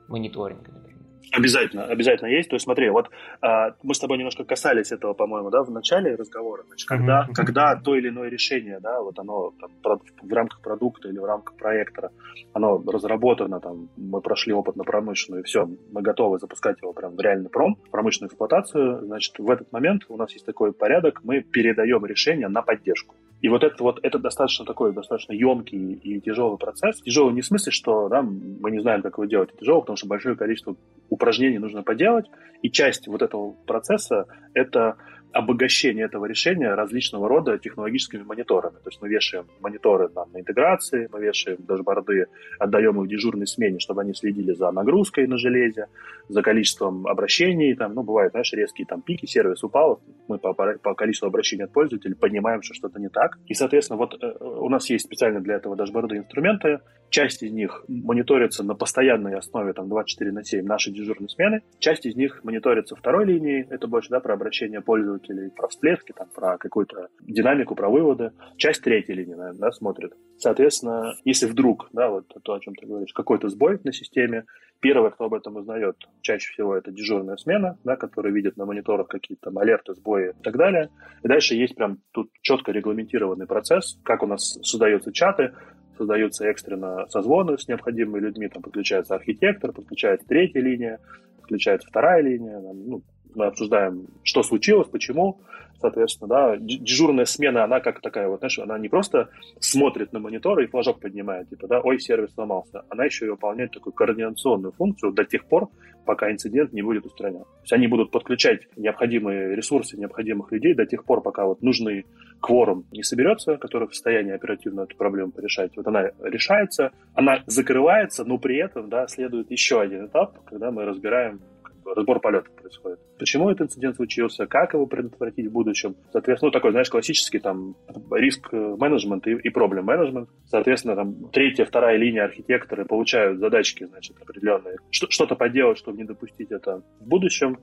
[0.06, 0.91] мониторинги, например?
[1.30, 2.48] Обязательно, обязательно есть.
[2.50, 6.14] То есть смотри, вот а, мы с тобой немножко касались этого, по-моему, да, в начале
[6.14, 6.64] разговора.
[6.66, 7.34] Значит, когда, mm-hmm.
[7.34, 11.56] когда то или иное решение, да, вот оно там, в рамках продукта или в рамках
[11.56, 12.10] проекта,
[12.52, 17.16] оно разработано, там, мы прошли опыт на промышленную, и все, мы готовы запускать его прям
[17.16, 21.20] в реальный пром, в промышленную эксплуатацию, значит, в этот момент у нас есть такой порядок,
[21.24, 23.14] мы передаем решение на поддержку.
[23.42, 27.02] И вот это вот это достаточно такой достаточно емкий и тяжелый процесс.
[27.02, 29.96] Тяжелый не в смысле, что да, мы не знаем, как его делать, а тяжелый, потому
[29.96, 30.76] что большое количество
[31.10, 32.26] упражнений нужно поделать.
[32.62, 34.96] И часть вот этого процесса— это
[35.32, 38.74] обогащение этого решения различного рода технологическими мониторами.
[38.74, 42.26] То есть мы вешаем мониторы там, на интеграции, мы вешаем дашборды,
[42.58, 45.86] отдаем их дежурной смене, чтобы они следили за нагрузкой на железе,
[46.28, 47.74] за количеством обращений.
[47.74, 51.72] Там, ну, бывают, знаешь, резкие там пики, сервис упал, мы по, по количеству обращений от
[51.72, 53.38] пользователей понимаем, что что-то не так.
[53.46, 56.80] И, соответственно, вот э, у нас есть специально для этого дашборды инструменты.
[57.10, 61.62] Часть из них мониторится на постоянной основе, там, 24 на 7 нашей дежурной смены.
[61.78, 66.12] Часть из них мониторится второй линией, это больше, да, про обращение пользователей пользователей, про всплески,
[66.12, 68.32] там, про какую-то динамику, про выводы.
[68.56, 70.12] Часть третьей линии, наверное, да, смотрит.
[70.38, 74.44] Соответственно, если вдруг, да, вот то, о чем ты говоришь, какой-то сбой на системе,
[74.80, 79.08] первое, кто об этом узнает, чаще всего это дежурная смена, да, которая видит на мониторах
[79.08, 80.90] какие-то там алерты, сбои и так далее.
[81.22, 85.52] И дальше есть прям тут четко регламентированный процесс, как у нас создаются чаты,
[85.96, 90.98] создаются экстренно созвоны с необходимыми людьми, там подключается архитектор, подключается третья линия,
[91.36, 93.02] подключается вторая линия, ну,
[93.36, 95.40] мы обсуждаем, что случилось, почему,
[95.80, 99.28] соответственно, да, дежурная смена, она как такая вот, знаешь, она не просто
[99.60, 103.72] смотрит на монитор и флажок поднимает, типа, да, ой, сервис сломался, она еще и выполняет
[103.72, 105.68] такую координационную функцию до тех пор,
[106.04, 107.40] пока инцидент не будет устранен.
[107.40, 112.06] То есть они будут подключать необходимые ресурсы необходимых людей до тех пор, пока вот нужный
[112.40, 115.76] кворум не соберется, который в состоянии оперативно эту проблему порешать.
[115.76, 120.84] Вот она решается, она закрывается, но при этом, да, следует еще один этап, когда мы
[120.84, 121.40] разбираем
[121.84, 122.98] разбор полетов происходит.
[123.18, 125.96] Почему этот инцидент случился, как его предотвратить в будущем.
[126.12, 127.76] Соответственно, ну, такой, знаешь, классический там
[128.10, 130.28] риск-менеджмент и, и проблем-менеджмент.
[130.46, 134.76] Соответственно, там третья, вторая линия архитекторы получают задачки, значит, определенные.
[134.90, 137.58] Что-то поделать, чтобы не допустить это в будущем.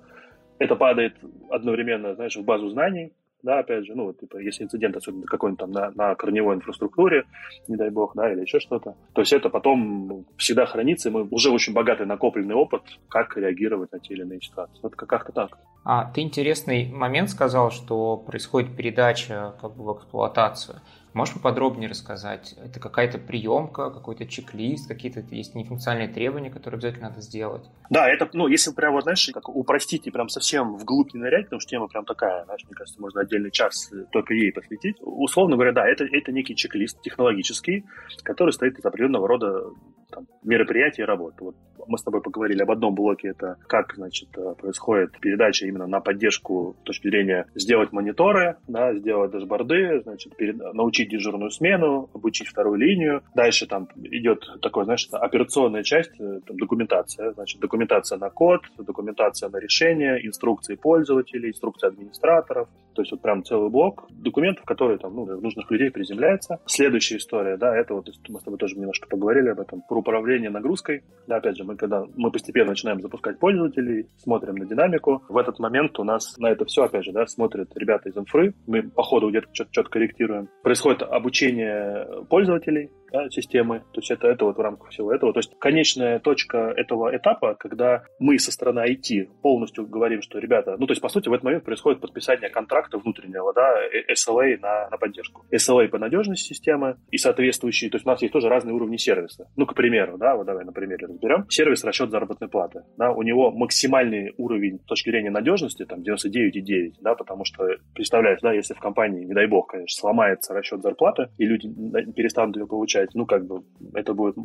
[0.57, 1.15] Это падает
[1.49, 5.71] одновременно, знаешь, в базу знаний, да, опять же, ну, типа, если инцидент, особенно какой-нибудь там
[5.71, 7.25] на, на корневой инфраструктуре,
[7.67, 11.27] не дай бог, да, или еще что-то, то есть это потом всегда хранится, и мы
[11.29, 14.79] уже очень богатый накопленный опыт, как реагировать на те или иные ситуации.
[14.81, 15.57] Вот как-то так.
[15.83, 20.81] А ты интересный момент сказал, что происходит передача как бы в эксплуатацию.
[21.13, 22.55] Можешь поподробнее рассказать?
[22.63, 27.63] Это какая-то приемка, какой-то чек-лист, какие-то есть нефункциональные требования, которые обязательно надо сделать?
[27.89, 31.45] Да, это, ну, если прям, вот, знаешь, как упростить и прям совсем вглубь не нырять,
[31.45, 34.97] потому что тема прям такая, знаешь, мне кажется, можно отдельный час только ей посвятить.
[35.01, 37.85] Условно говоря, да, это, это некий чек-лист технологический,
[38.23, 39.63] который стоит из определенного рода
[40.11, 41.35] там, мероприятий и работ.
[41.39, 41.55] Вот
[41.89, 45.99] мы с тобой поговорили об одном блоке, это как, значит, э, происходит передача именно на
[45.99, 52.47] поддержку с точки зрения сделать мониторы, да, сделать дашборды, значит, перед, научить дежурную смену, обучить
[52.47, 53.23] вторую линию.
[53.35, 59.49] Дальше там идет такое, знаешь, операционная часть, э, там, документация, значит, документация на код, документация
[59.49, 65.15] на решение, инструкции пользователей, инструкции администраторов, то есть вот прям целый блок документов, которые там,
[65.15, 66.59] ну, нужных людей приземляется.
[66.65, 70.49] Следующая история, да, это вот мы с тобой тоже немножко поговорили об этом, про управление
[70.49, 71.03] нагрузкой.
[71.25, 75.59] Да, опять же, мы когда мы постепенно начинаем запускать пользователей, смотрим на динамику, в этот
[75.59, 79.03] момент у нас на это все, опять же, да, смотрят ребята из инфры, мы по
[79.03, 80.49] ходу где-то что-то корректируем.
[80.61, 83.79] Происходит обучение пользователей, да, системы.
[83.93, 85.33] То есть это, это вот в рамках всего этого.
[85.33, 90.75] То есть конечная точка этого этапа, когда мы со стороны IT полностью говорим, что, ребята,
[90.77, 93.75] ну, то есть, по сути, в этот момент происходит подписание контракта внутреннего, да,
[94.11, 95.45] SLA на, на поддержку.
[95.51, 99.47] SLA по надежности системы и соответствующие, то есть у нас есть тоже разные уровни сервиса.
[99.55, 101.45] Ну, к примеру, да, вот давай на примере разберем.
[101.49, 106.93] Сервис расчет заработной платы, да, у него максимальный уровень с точки зрения надежности, там, 99,9,
[107.01, 111.29] да, потому что, представляешь, да, если в компании, не дай бог, конечно, сломается расчет зарплаты,
[111.37, 111.69] и люди
[112.13, 114.35] перестанут ее получать, получать, ну, как бы, это будет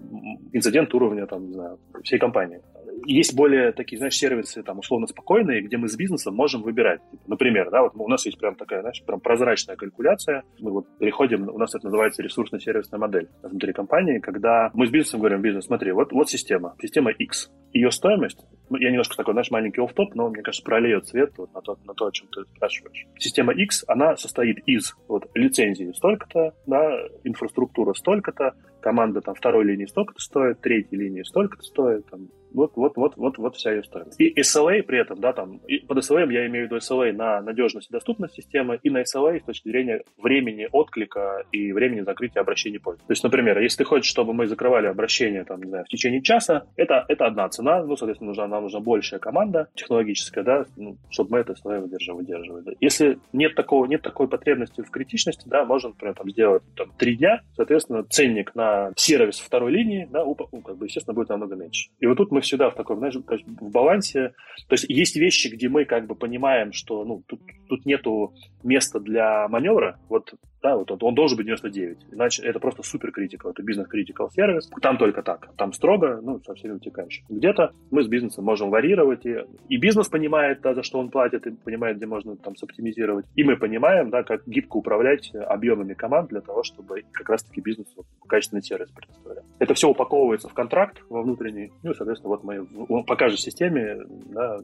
[0.53, 2.61] инцидент уровня, там, не знаю, всей компании.
[3.07, 7.01] Есть более такие, знаешь, сервисы, там, условно спокойные, где мы с бизнесом можем выбирать.
[7.11, 10.43] Типа, например, да, вот у нас есть прям такая, знаешь, прям прозрачная калькуляция.
[10.61, 15.21] Мы вот переходим, у нас это называется ресурсно-сервисная модель внутри компании, когда мы с бизнесом
[15.21, 17.51] говорим, бизнес, смотри, вот, вот система, система X.
[17.73, 21.53] Ее стоимость, ну, я немножко такой, знаешь, маленький офф-топ, но, мне кажется, прольет свет вот
[21.53, 23.07] на, то, на то, о чем ты спрашиваешь.
[23.19, 26.91] Система X, она состоит из вот, лицензии столько-то, да,
[27.25, 28.44] инфраструктура столько-то,
[28.81, 33.39] команда там второй линии столько-то стоит, третьей линии столько-то стоит, там, вот, вот, вот, вот,
[33.39, 34.21] вот вся ее стоимость.
[34.21, 37.41] И SLA при этом, да, там, и под SLA я имею в виду SLA на
[37.41, 42.43] надежность и доступность системы, и на SLA с точки зрения времени отклика и времени закрытия
[42.43, 43.09] обращений пользователя.
[43.09, 46.23] То есть, например, если ты хочешь, чтобы мы закрывали обращение, там, не знаю, в течение
[46.23, 50.97] часа, это, это одна цена, ну, соответственно, нужна, нам нужна большая команда технологическая, да, ну,
[51.11, 52.19] чтобы мы это SLA выдерживали.
[52.19, 52.77] выдерживали.
[52.81, 57.17] Если нет такого, нет такой потребности в критичности, да, можно, например, там, сделать там, три
[57.17, 61.57] дня, соответственно, ценник на сервис второй линии, да, у, ну, как бы, естественно, будет намного
[61.57, 61.91] меньше.
[61.99, 64.35] И вот тут мы всегда в таком, знаешь, в балансе.
[64.69, 69.01] То есть есть вещи, где мы как бы понимаем, что ну, тут, тут нету места
[69.01, 69.99] для маневра.
[70.09, 71.99] Вот да, вот он, он должен быть 99.
[72.13, 74.71] Иначе это просто супер критикал, это бизнес-критикал сервис.
[74.81, 75.51] Там только так.
[75.59, 77.27] Там строго, ну, со всеми утекающими.
[77.29, 81.47] Где-то мы с бизнесом можем варьировать, и, и бизнес понимает, да, за что он платит,
[81.47, 83.27] и понимает, где можно там соптимизировать.
[83.37, 88.07] И мы понимаем, да, как гибко управлять объемами команд для того, чтобы как раз-таки бизнесу
[88.27, 89.45] качественный сервис предоставлять.
[89.59, 93.99] Это все упаковывается в контракт во внутренний, ну, соответственно, вот мы по каждой системе,
[94.33, 94.61] да,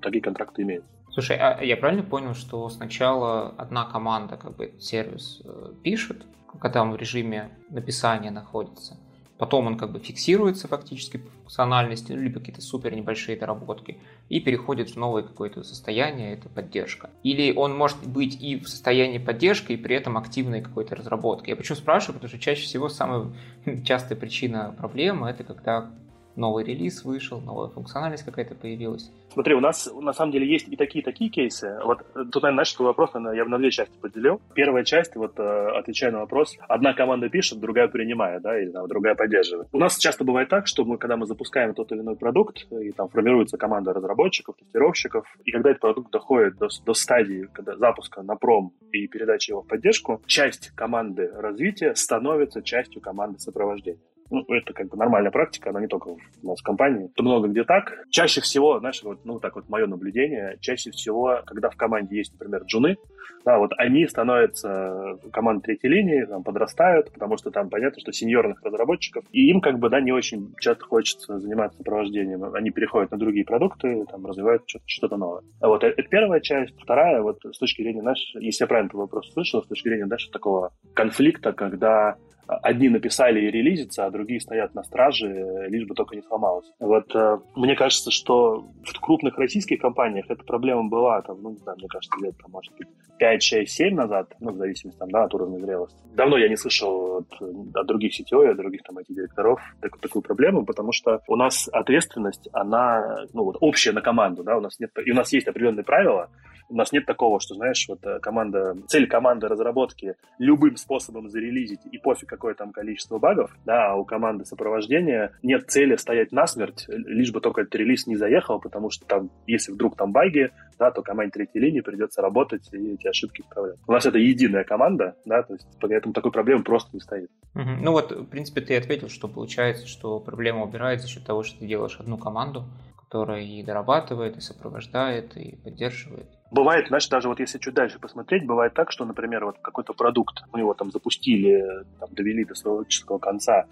[0.00, 0.88] такие контракты имеются.
[1.14, 6.26] Слушай, а я правильно понял, что сначала одна команда как бы сервис э, пишет,
[6.60, 8.96] когда он в режиме написания находится,
[9.38, 13.98] потом он как бы фиксируется фактически по функциональности, ну, либо какие-то супер небольшие доработки,
[14.28, 17.10] и переходит в новое какое-то состояние, это поддержка.
[17.22, 21.48] Или он может быть и в состоянии поддержки, и при этом активной какой-то разработки.
[21.48, 23.32] Я почему спрашиваю, потому что чаще всего самая
[23.84, 25.92] частая причина проблемы это когда
[26.36, 29.10] новый релиз вышел, новая функциональность какая-то появилась.
[29.32, 31.76] Смотри, у нас на самом деле есть и такие, такие кейсы.
[31.84, 34.40] Вот тут, наверное, такой вопрос я бы на две части поделил.
[34.54, 38.86] Первая часть, вот э, отвечая на вопрос, одна команда пишет, другая принимает, да, или там,
[38.86, 39.68] другая поддерживает.
[39.72, 42.92] У нас часто бывает так, что мы, когда мы запускаем тот или иной продукт, и
[42.92, 48.22] там формируется команда разработчиков, тестировщиков, и когда этот продукт доходит до, до стадии когда запуска
[48.22, 54.00] на пром и передачи его в поддержку, часть команды развития становится частью команды сопровождения.
[54.30, 57.10] Ну, это как бы нормальная практика, она не только у нас в компании.
[57.12, 58.04] Это много где так.
[58.10, 62.32] Чаще всего, знаешь, вот, ну, так вот мое наблюдение, чаще всего, когда в команде есть,
[62.32, 62.96] например, джуны,
[63.44, 68.62] да, вот они становятся командой третьей линии, там, подрастают, потому что там понятно, что сеньорных
[68.62, 72.44] разработчиков, и им как бы, да, не очень часто хочется заниматься сопровождением.
[72.54, 75.42] Они переходят на другие продукты, там, развивают что-то, новое.
[75.60, 76.74] А вот это первая часть.
[76.80, 80.06] Вторая, вот с точки зрения нашей, если я правильно этот вопрос слышал, с точки зрения
[80.06, 85.94] дальше такого конфликта, когда одни написали и релизится, а другие стоят на страже, лишь бы
[85.94, 86.70] только не сломалось.
[86.78, 91.58] Вот э, мне кажется, что в крупных российских компаниях эта проблема была, там, ну, не
[91.58, 95.10] знаю, мне кажется, лет, там, может быть, 5, 6, 7 назад, ну, в зависимости там,
[95.10, 95.98] да, от уровня зрелости.
[96.14, 100.64] Давно я не слышал вот от других CTO от других там IT-директоров такую, такую проблему,
[100.64, 104.90] потому что у нас ответственность, она ну, вот, общая на команду, да, у нас нет,
[105.04, 106.30] и у нас есть определенные правила,
[106.68, 111.80] у нас нет такого, что, знаешь, вот э, команда, цель команды разработки любым способом зарелизить,
[111.90, 116.86] и пофиг какое там количество багов, да, а у команды сопровождения нет цели стоять насмерть,
[116.88, 120.90] лишь бы только этот релиз не заехал, потому что там, если вдруг там баги, да,
[120.90, 123.76] то команде третьей линии придется работать и эти ошибки исправлять.
[123.86, 127.30] У нас это единая команда, да, то есть поэтому такой проблемы просто не стоит.
[127.54, 127.70] Угу.
[127.82, 131.58] Ну вот, в принципе, ты ответил, что получается, что проблема убирается за счет того, что
[131.58, 132.64] ты делаешь одну команду,
[132.96, 136.26] которая и дорабатывает, и сопровождает, и поддерживает.
[136.54, 140.44] Бывает, знаешь, даже вот если чуть дальше посмотреть, бывает так, что, например, вот какой-то продукт,
[140.52, 143.66] у него там запустили, там, довели до своего логического конца,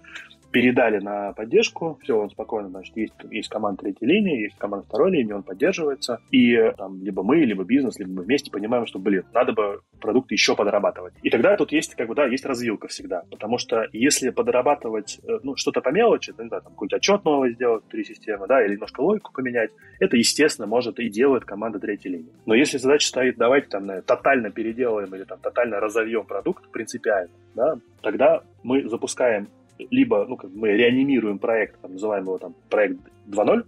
[0.53, 5.11] передали на поддержку, все, он спокойно, значит, есть, есть команда третьей линии, есть команда второй
[5.11, 9.23] линии, он поддерживается, и там либо мы, либо бизнес, либо мы вместе понимаем, что, блин,
[9.33, 11.15] надо бы продукт еще подрабатывать.
[11.23, 15.39] И тогда тут есть, как бы, да, есть развилка всегда, потому что если подрабатывать, э,
[15.41, 18.73] ну, что-то по мелочи, ну, да, там, какой-то отчет новый сделать три системы, да, или
[18.73, 22.33] немножко логику поменять, это, естественно, может и делает команда третьей линии.
[22.45, 27.79] Но если задача стоит, давайте там тотально переделаем или там тотально разовьем продукт принципиально, да,
[28.03, 33.63] тогда мы запускаем либо ну, как мы реанимируем проект, там, называем его там проект 2.0,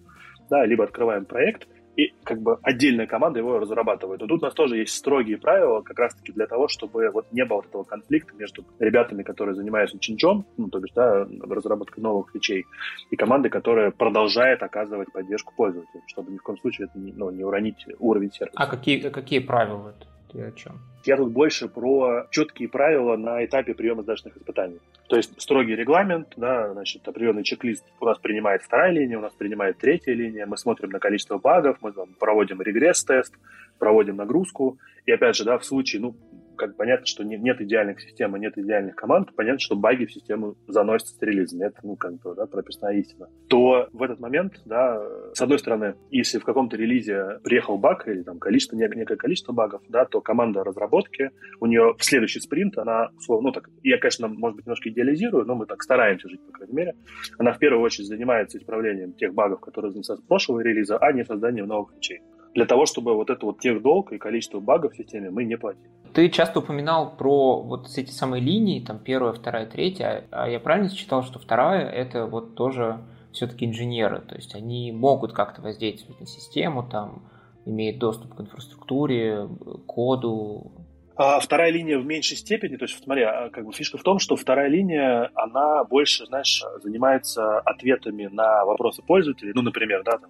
[0.49, 4.21] да, либо открываем проект, и как бы отдельная команда его разрабатывает.
[4.21, 7.45] Но тут у нас тоже есть строгие правила, как раз-таки для того, чтобы вот не
[7.45, 12.65] было этого конфликта между ребятами, которые занимаются чинчом, ну, то есть, да, разработкой новых фичей,
[13.11, 17.31] и командой, которая продолжает оказывать поддержку пользователям, чтобы ни в коем случае это не, ну,
[17.31, 18.57] не уронить уровень сервиса.
[18.57, 20.14] А какие, какие правила это?
[20.35, 20.79] Ты о чем?
[21.05, 24.79] Я тут больше про четкие правила на этапе приема сдачных испытаний.
[25.07, 29.31] То есть строгий регламент, да, значит, определенный чек-лист у нас принимает вторая линия, у нас
[29.33, 33.33] принимает третья линия, мы смотрим на количество багов, мы там, проводим регресс-тест,
[33.79, 34.77] проводим нагрузку.
[35.05, 36.15] И опять же, да, в случае, ну,
[36.55, 40.55] как понятно, что нет, нет идеальных систем, нет идеальных команд, понятно, что баги в систему
[40.67, 41.67] заносятся с релизами.
[41.67, 43.27] Это, ну, как бы, да, прописная истина.
[43.47, 45.01] То в этот момент, да,
[45.33, 49.81] с одной стороны, если в каком-то релизе приехал баг или там количество, некое количество багов,
[49.89, 54.57] да, то команда разработки, у нее в следующий спринт, она, ну, так, я, конечно, может
[54.57, 56.93] быть, немножко идеализирую, но мы так стараемся жить, по крайней мере,
[57.37, 61.23] она в первую очередь занимается исправлением тех багов, которые занесены с прошлого релиза, а не
[61.23, 62.21] созданием новых фичей
[62.55, 65.57] для того, чтобы вот это вот тех долг и количество багов в системе мы не
[65.57, 65.89] платили.
[66.13, 70.89] Ты часто упоминал про вот эти самые линии, там первая, вторая, третья, а я правильно
[70.89, 72.99] считал, что вторая это вот тоже
[73.33, 77.23] все-таки инженеры, то есть они могут как-то воздействовать на систему, там
[77.65, 79.49] имеют доступ к инфраструктуре,
[79.85, 80.71] коду,
[81.17, 84.19] а вторая линия в меньшей степени, то есть, смотри, а, как бы фишка в том,
[84.19, 90.29] что вторая линия, она больше, знаешь, занимается ответами на вопросы пользователей, ну, например, да, там,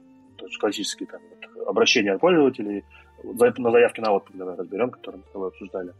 [0.60, 2.84] классические там, вот, обращения от пользователей,
[3.24, 5.94] на заявке на отклик давай разберем, которые мы с тобой обсуждали.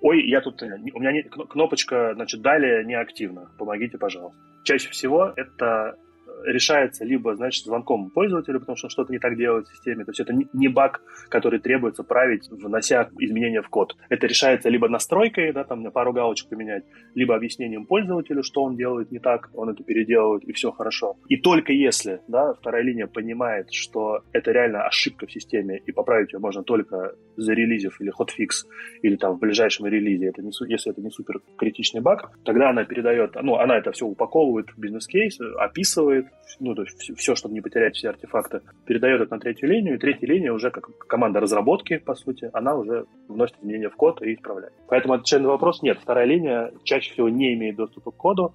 [0.00, 4.38] Ой, я тут, э, у меня нет, кнопочка, значит, далее неактивна, помогите, пожалуйста.
[4.64, 5.96] Чаще всего это
[6.44, 10.04] решается либо, значит, звонком пользователю, потому что что-то не так делает в системе.
[10.04, 13.96] То есть это не баг, который требуется править, внося изменения в код.
[14.08, 19.10] Это решается либо настройкой, да, там пару галочек поменять, либо объяснением пользователю, что он делает
[19.10, 21.16] не так, он это переделывает, и все хорошо.
[21.28, 26.32] И только если, да, вторая линия понимает, что это реально ошибка в системе, и поправить
[26.32, 28.66] ее можно только зарелизив или хотфикс,
[29.02, 32.84] или там в ближайшем релизе, это не, если это не супер критичный баг, тогда она
[32.84, 36.26] передает, ну, она это все упаковывает в бизнес-кейс, описывает,
[36.58, 39.98] ну, то есть все, чтобы не потерять все артефакты, передает это на третью линию, и
[39.98, 44.34] третья линия уже как команда разработки, по сути, она уже вносит изменения в код и
[44.34, 44.72] исправляет.
[44.88, 48.54] Поэтому отвечая на вопрос, нет, вторая линия чаще всего не имеет доступа к коду,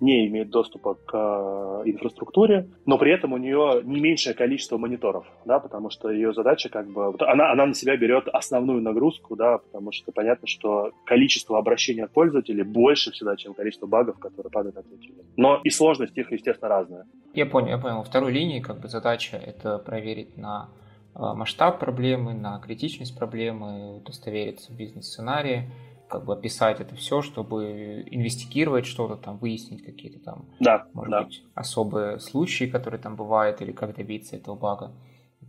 [0.00, 5.26] не имеет доступа к э, инфраструктуре, но при этом у нее не меньшее количество мониторов,
[5.44, 7.14] да, потому что ее задача как бы...
[7.20, 12.12] Она, она на себя берет основную нагрузку, да, потому что понятно, что количество обращений от
[12.12, 15.24] пользователей больше всегда, чем количество багов, которые падают третью линию.
[15.36, 17.06] Но и сложность их, естественно, разная.
[17.34, 18.02] Я понял, я понял.
[18.02, 20.68] Второй линии как бы задача это проверить на
[21.14, 25.70] э, масштаб проблемы, на критичность проблемы, удостовериться в бизнес-сценарии,
[26.08, 31.22] как бы описать это все, чтобы инвестигировать что-то там, выяснить какие-то там, да, может да.
[31.24, 34.92] быть, особые случаи, которые там бывают, или как добиться этого бага.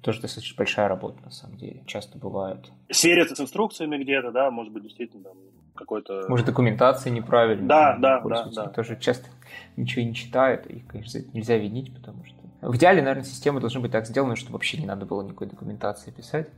[0.02, 1.84] Тоже достаточно большая работа, на самом деле.
[1.88, 2.72] Часто бывает.
[2.92, 5.38] Свериться с инструкциями где-то, да, может быть, действительно там
[5.76, 6.26] какой-то...
[6.28, 7.68] Может, документация неправильная.
[7.68, 8.68] Да, да, да, да.
[8.68, 9.30] Тоже часто
[9.76, 12.36] ничего не читают, и, конечно, нельзя винить, потому что...
[12.62, 16.12] В идеале, наверное, системы должны быть так сделаны, чтобы вообще не надо было никакой документации
[16.12, 16.50] писать.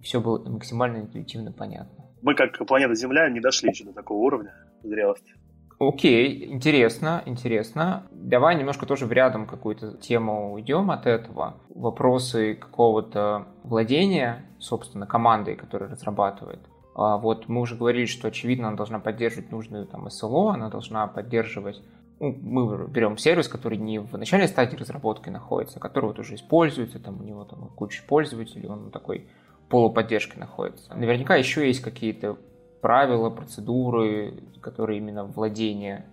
[0.00, 4.54] Все было максимально интуитивно понятно мы, как планета Земля, не дошли еще до такого уровня
[4.82, 5.34] зрелости.
[5.78, 8.04] Окей, интересно, интересно.
[8.12, 11.56] Давай немножко тоже в рядом какую-то тему уйдем от этого.
[11.74, 16.60] Вопросы какого-то владения, собственно, командой, которая разрабатывает.
[16.94, 21.06] А вот мы уже говорили, что, очевидно, она должна поддерживать нужную там SLO, она должна
[21.08, 21.82] поддерживать
[22.20, 26.36] ну, мы берем сервис, который не в начальной стадии разработки находится, а который вот уже
[26.36, 29.26] используется, там у него там куча пользователей, он такой
[29.72, 30.94] полуподдержки находится.
[30.94, 32.36] Наверняка еще есть какие-то
[32.82, 36.04] правила, процедуры, которые именно владение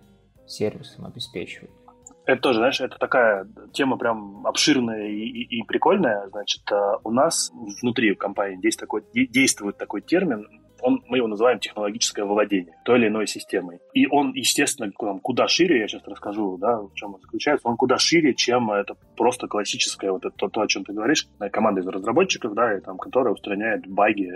[0.46, 1.70] сервисом обеспечивают.
[2.24, 6.28] Это тоже, знаешь, это такая тема прям обширная и, и, и прикольная.
[6.28, 7.52] Значит, э, у нас
[7.82, 10.46] внутри компании действует такой, действует такой термин
[10.82, 13.80] он, мы его называем технологическое владение той или иной системой.
[13.94, 17.98] И он, естественно, куда шире, я сейчас расскажу, да, в чем он заключается, он куда
[17.98, 22.54] шире, чем это просто классическое, вот это то, о чем ты говоришь, команда из разработчиков,
[22.54, 24.30] да, и там, которая устраняет баги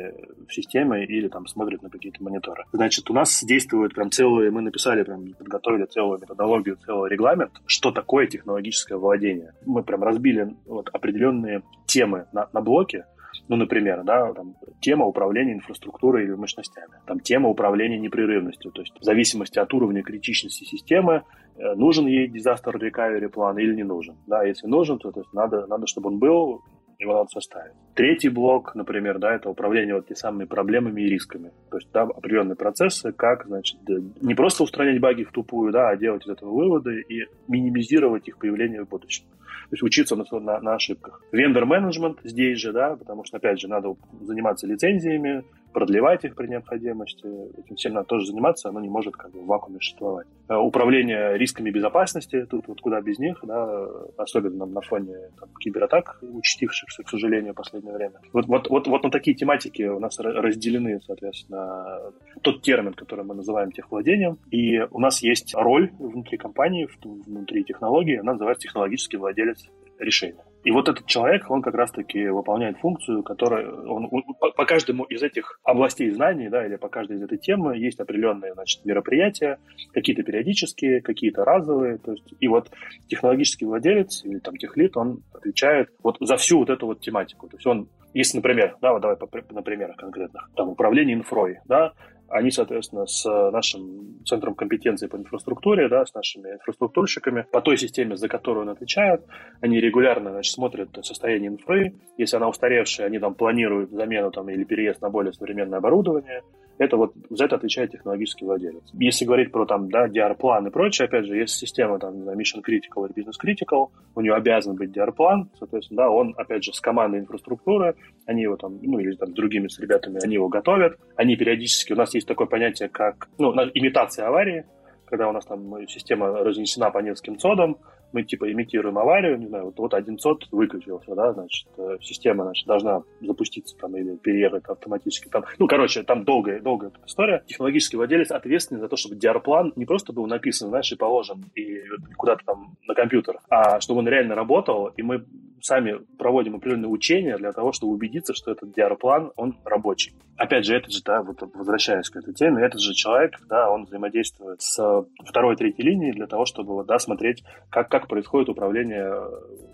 [0.49, 2.65] в системе или там смотрит на какие-то мониторы.
[2.73, 7.91] Значит, у нас действует прям целые, мы написали, прям подготовили целую методологию, целый регламент, что
[7.91, 9.53] такое технологическое владение.
[9.65, 13.05] Мы прям разбили вот определенные темы на, на блоки,
[13.49, 18.95] ну, например, да, там, тема управления инфраструктурой или мощностями, там, тема управления непрерывностью, то есть
[18.99, 21.23] в зависимости от уровня критичности системы,
[21.57, 24.17] э, нужен ей disaster recovery план или не нужен.
[24.27, 26.63] Да, если нужен, то, то есть надо, надо, чтобы он был,
[26.99, 27.73] его надо составить.
[27.95, 31.51] Третий блок, например, да, это управление вот теми самыми проблемами и рисками.
[31.71, 33.79] То есть, да, определенные процессы, как, значит,
[34.21, 38.39] не просто устранять баги в тупую, да, а делать из этого выводы и минимизировать их
[38.39, 39.25] появление в будущем.
[39.71, 41.23] То есть учиться на, на, на ошибках.
[41.33, 45.45] Вендор-менеджмент здесь же, да, потому что, опять же, надо заниматься лицензиями,
[45.75, 47.27] продлевать их при необходимости.
[47.59, 50.27] Этим всем надо тоже заниматься, оно не может как бы в вакууме существовать.
[50.49, 56.19] Э, управление рисками безопасности, тут вот куда без них, да, особенно на фоне там, кибератак,
[56.23, 58.21] участившихся, к сожалению, в последнее время.
[58.33, 63.35] Вот, вот, вот, вот на такие тематики у нас разделены, соответственно, тот термин, который мы
[63.35, 69.69] называем техвладением, и у нас есть роль внутри компании, внутри технологии, она называется технологический владелец
[69.99, 70.45] решения.
[70.65, 74.09] И вот этот человек, он как раз-таки выполняет функцию, которая он,
[74.41, 78.01] по, по каждому из этих областей знаний, да, или по каждой из этой темы есть
[78.01, 79.59] определенные, значит, мероприятия,
[79.93, 82.71] какие-то периодические, какие-то разовые, то есть, и вот
[83.09, 87.57] технологический владелец или там техлит, он отвечает вот за всю вот эту вот тематику, то
[87.57, 91.95] есть он если, например, да, вот давай по, на примерах конкретных, там управление инфрой, да,
[92.35, 98.17] они, соответственно, с нашим центром компетенции по инфраструктуре, да, с нашими инфраструктурщиками, по той системе,
[98.17, 99.23] за которую он отвечает,
[99.61, 101.95] они регулярно значит, смотрят состояние инфры.
[102.19, 106.43] Если она устаревшая, они там планируют замену там, или переезд на более современное оборудование.
[106.77, 108.83] Это вот за это отвечает технологический владелец.
[108.95, 113.07] Если говорить про там, да, DR-план и прочее, опять же, если система там, Mission Critical
[113.07, 117.21] или Business Critical, у нее обязан быть DR-план, соответственно, да, он, опять же, с командой
[117.21, 117.95] инфраструктуры,
[118.27, 121.93] они его там, ну, или там с другими с ребятами, они его готовят, они периодически,
[121.93, 124.65] у нас есть такое понятие, как, ну, имитация аварии,
[125.07, 127.79] когда у нас там система разнесена по нескольким цодам,
[128.15, 132.45] мы типа имитируем аварию, не знаю, вот, вот один сот выключился, да, значит, э, система,
[132.45, 135.45] значит, должна запуститься там или переехать автоматически там.
[135.59, 137.43] Ну, короче, там долгая, долгая история.
[137.47, 141.83] Технологический владелец ответственен за то, чтобы диарплан не просто был написан, знаешь, и положен и
[142.17, 145.25] куда-то там на компьютер, а чтобы он реально работал, и мы
[145.65, 150.13] сами проводим определенные учения для того, чтобы убедиться, что этот диарплан, он рабочий.
[150.37, 153.85] Опять же, этот же, да, вот возвращаясь к этой теме, этот же человек, да, он
[153.85, 159.13] взаимодействует с второй, третьей линией для того, чтобы, да, смотреть, как, как происходит управление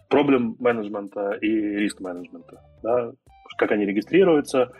[0.09, 3.13] проблем менеджмента и риск менеджмента, да,
[3.59, 4.73] как они регистрируются,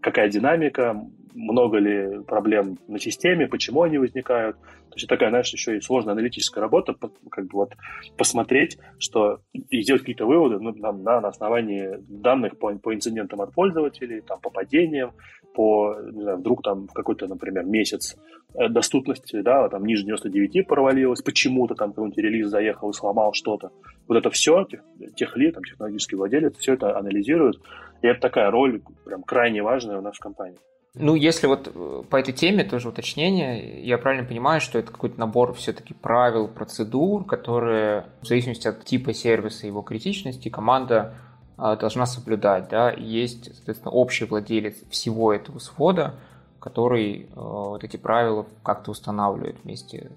[0.00, 1.00] какая динамика,
[1.34, 4.56] много ли проблем на системе, почему они возникают.
[4.90, 6.94] То есть такая, знаешь, еще и сложная аналитическая работа,
[7.30, 7.72] как бы вот
[8.16, 13.40] посмотреть, что и сделать какие-то выводы ну, там, да, на основании данных по, по инцидентам
[13.40, 15.12] от пользователей, там, по падениям,
[15.54, 18.16] по, не знаю, вдруг там в какой-то, например, месяц
[18.54, 23.70] э, доступности, да, там ниже 99 провалилось, почему-то там какой-нибудь релиз заехал и сломал что-то.
[24.08, 24.80] Вот это все, тех,
[25.16, 27.60] техлит, там, технологический владелец, все это анализирует,
[28.02, 30.58] и это такая роль прям крайне важная у нас в компании.
[30.96, 35.18] Ну, если вот э, по этой теме тоже уточнение, я правильно понимаю, что это какой-то
[35.18, 41.14] набор все-таки правил, процедур, которые в зависимости от типа сервиса его критичности команда
[41.56, 42.68] должна соблюдать.
[42.68, 42.90] Да?
[42.90, 46.14] Есть, соответственно, общий владелец всего этого свода,
[46.60, 50.10] который э, вот эти правила как-то устанавливает вместе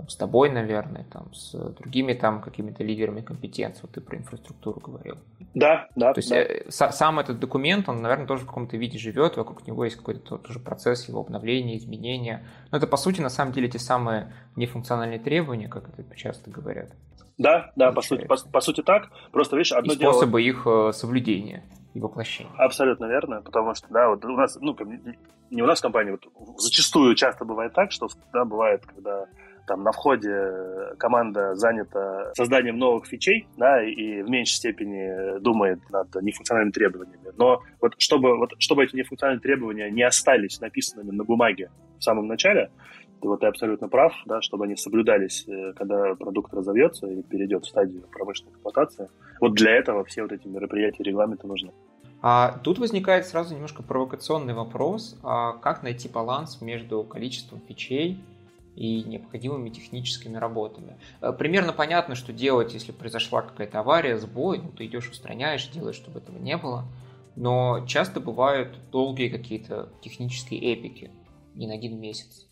[0.00, 3.82] там, с тобой, наверное, там, с другими там какими-то лидерами компетенций.
[3.82, 5.16] Вот ты про инфраструктуру говорил.
[5.54, 6.14] Да, да.
[6.14, 6.36] То есть да.
[6.36, 10.38] Э, сам этот документ, он, наверное, тоже в каком-то виде живет, вокруг него есть какой-то
[10.38, 12.46] тоже процесс его обновления, изменения.
[12.70, 16.90] Но это, по сути, на самом деле, те самые нефункциональные требования, как это часто говорят.
[17.40, 19.08] Да, да, по сути, по, по сути так.
[19.32, 20.56] Просто, видишь, одно и способы дело...
[20.58, 21.64] их э, соблюдения
[21.94, 22.52] и воплощения.
[22.58, 24.76] Абсолютно верно, потому что, да, вот у нас, ну,
[25.48, 26.26] не у нас в компании, вот
[26.58, 29.24] зачастую часто бывает так, что, да, бывает, когда
[29.66, 36.14] там на входе команда занята созданием новых фичей, да, и в меньшей степени думает над
[36.16, 37.32] нефункциональными требованиями.
[37.38, 42.26] Но вот чтобы, вот чтобы эти нефункциональные требования не остались написанными на бумаге в самом
[42.26, 42.70] начале,
[43.28, 47.68] вот ты абсолютно прав, да, чтобы они соблюдались, э, когда продукт разовьется и перейдет в
[47.68, 49.08] стадию промышленной эксплуатации.
[49.40, 51.72] Вот для этого все вот эти мероприятия, регламенты нужны.
[52.22, 58.22] А тут возникает сразу немножко провокационный вопрос, а как найти баланс между количеством фичей
[58.76, 60.98] и необходимыми техническими работами.
[61.20, 65.96] Э, примерно понятно, что делать, если произошла какая-то авария, сбой, ну, ты идешь, устраняешь, делаешь,
[65.96, 66.84] чтобы этого не было.
[67.36, 71.10] Но часто бывают долгие какие-то технические эпики,
[71.54, 72.49] не на один месяц.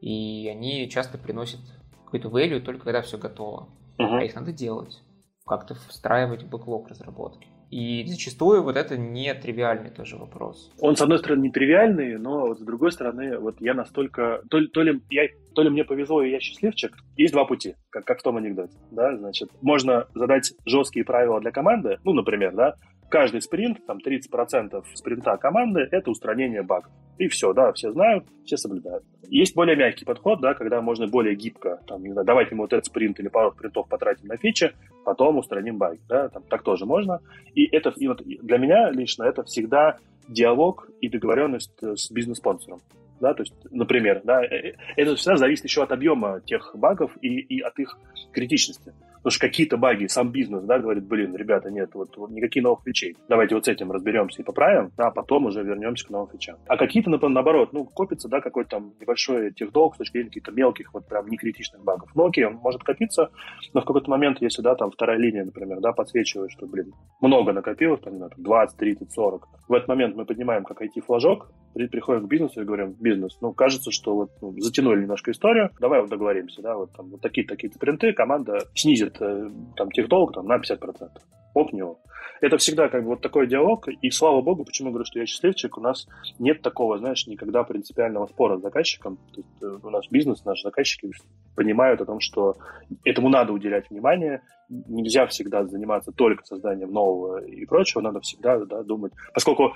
[0.00, 1.60] И они часто приносят
[2.04, 3.68] какой-то value только когда все готово.
[3.98, 4.18] Uh-huh.
[4.18, 5.02] А их надо делать,
[5.44, 7.48] как-то встраивать в бэклог разработки.
[7.70, 10.72] И зачастую вот это не тривиальный тоже вопрос.
[10.80, 14.42] Он, с одной стороны, не тривиальный, но вот с другой стороны, вот я настолько...
[14.48, 15.24] То, то, ли, я,
[15.54, 16.96] то ли мне повезло, и я счастливчик.
[17.16, 18.72] Есть два пути, как, как в том анекдоте.
[18.90, 19.14] Да?
[19.18, 22.74] Значит, можно задать жесткие правила для команды, ну, например, да,
[23.08, 26.90] каждый спринт, там 30% спринта команды– это устранение багов.
[27.18, 29.04] И все, да, все знают, все соблюдают.
[29.28, 32.72] Есть более мягкий подход, да, когда можно более гибко, там, не знаю, давайте мы вот
[32.72, 34.72] этот спринт или пару спринтов потратим на фичи,
[35.04, 37.20] потом устраним баги, да, там, так тоже можно.
[37.54, 39.98] И это, и вот для меня лично это всегда
[40.28, 42.80] диалог и договоренность с бизнес-спонсором.
[43.20, 47.16] Да, то есть, например, да, э, э, это всегда зависит еще от объема тех багов
[47.20, 47.98] и, и от их
[48.32, 48.94] критичности.
[49.18, 52.80] Потому что какие-то баги, сам бизнес, да, говорит, блин, ребята, нет, вот, вот никаких новых
[52.84, 53.16] фичей.
[53.28, 56.56] Давайте вот с этим разберемся и поправим, а потом уже вернемся к новым фичам.
[56.66, 60.52] А какие-то, например, наоборот, ну, копится, да, какой-то там небольшой техдолг с точки зрения каких-то
[60.52, 62.10] мелких, вот прям некритичных багов.
[62.14, 63.30] Ну, окей, он может копиться,
[63.74, 67.52] но в какой-то момент, если, да, там вторая линия, например, да, подсвечивает, что, блин, много
[67.52, 69.48] накопилось, там, не знаю, 20, 30, 40.
[69.68, 73.90] В этот момент мы поднимаем как IT-флажок, приходим к бизнесу и говорим, бизнес, ну, кажется,
[73.90, 78.12] что вот ну, затянули немножко историю, давай вот договоримся, да, вот там вот такие-такие спринты,
[78.12, 81.08] команда снизит э, там техдолг там, на 50%.
[81.54, 81.98] Оп, него.
[82.40, 85.76] Это всегда как бы вот такой диалог, и слава богу, почему говорю, что я счастливчик,
[85.76, 86.06] у нас
[86.38, 89.16] нет такого, знаешь, никогда принципиального спора с заказчиком.
[89.34, 91.10] То есть, э, у нас бизнес, наши заказчики
[91.56, 92.56] понимают о том, что
[93.04, 98.82] этому надо уделять внимание, нельзя всегда заниматься только созданием нового и прочего, надо всегда да,
[98.82, 99.12] думать.
[99.34, 99.74] Поскольку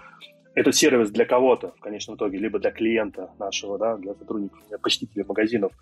[0.55, 4.79] этот сервис для кого-то в конечном итоге, либо для клиента нашего, да, для сотрудников, для
[4.79, 5.73] посетителей магазинов,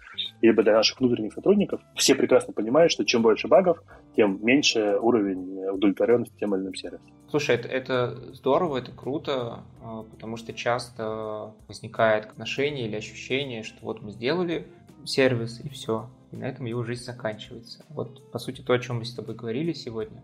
[0.41, 3.83] либо для наших внутренних сотрудников, все прекрасно понимают, что чем больше багов,
[4.15, 7.07] тем меньше уровень удовлетворенности тем или иным сервисом.
[7.29, 13.79] Слушай, это, это здорово, это круто, а, потому что часто возникает отношение или ощущение, что
[13.83, 14.67] вот мы сделали
[15.05, 17.85] сервис и все, и на этом его жизнь заканчивается.
[17.89, 20.23] Вот, по сути, то, о чем мы с тобой говорили сегодня,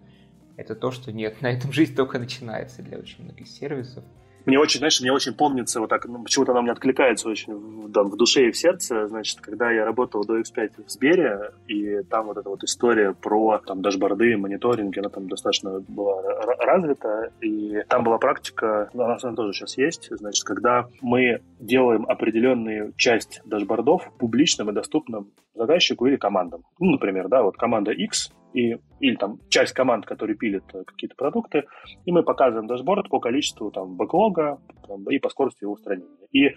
[0.57, 4.05] это то, что нет, на этом жизнь только начинается для очень многих сервисов.
[4.47, 7.89] Мне очень, знаешь, мне очень помнится, вот так, ну, почему-то она мне откликается очень в,
[7.89, 12.27] в душе и в сердце, значит, когда я работал до X5 в Сбере, и там
[12.27, 16.23] вот эта вот история про там дашборды, мониторинг, она там достаточно была
[16.61, 22.07] развита, и там была практика, ну, она, она тоже сейчас есть, значит, когда мы делаем
[22.07, 26.63] определенную часть дашбордов публичным и доступным заказчику или командам.
[26.79, 31.15] Ну, например, да, вот команда X и, или там часть команд, которые пилят э, какие-то
[31.15, 31.65] продукты,
[32.07, 36.27] и мы показываем дашборд по количеству там бэклога там, и по скорости его устранения.
[36.33, 36.55] И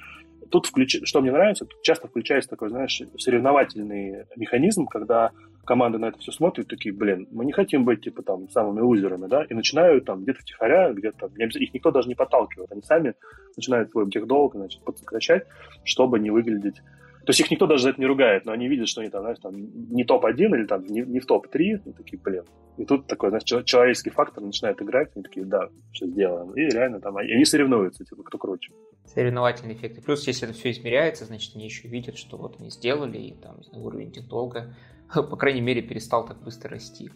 [0.49, 1.01] тут, включ...
[1.03, 5.31] что мне нравится, тут часто включается такой, знаешь, соревновательный механизм, когда
[5.65, 9.27] команды на это все смотрят, такие, блин, мы не хотим быть, типа, там, самыми лузерами,
[9.27, 13.13] да, и начинают там где-то втихаря, где-то, их никто даже не подталкивает, они сами
[13.57, 15.43] начинают свой техдолг, значит, подсокращать,
[15.83, 16.81] чтобы не выглядеть
[17.29, 19.21] то есть их никто даже за это не ругает, но они видят, что они там,
[19.21, 22.43] знаешь, там не топ-1 или там не, не в топ-3, и такие, блин.
[22.77, 26.51] И тут такой, знаешь, человеческий фактор начинает играть, они такие, да, что сделаем.
[26.55, 28.73] И реально там, они соревнуются, типа, кто круче.
[29.05, 29.99] Соревновательный эффект.
[29.99, 33.35] И плюс, если это все измеряется, значит, они еще видят, что вот они сделали, и
[33.35, 34.73] там, знаю, уровень долго,
[35.13, 37.11] по крайней мере, перестал так быстро расти,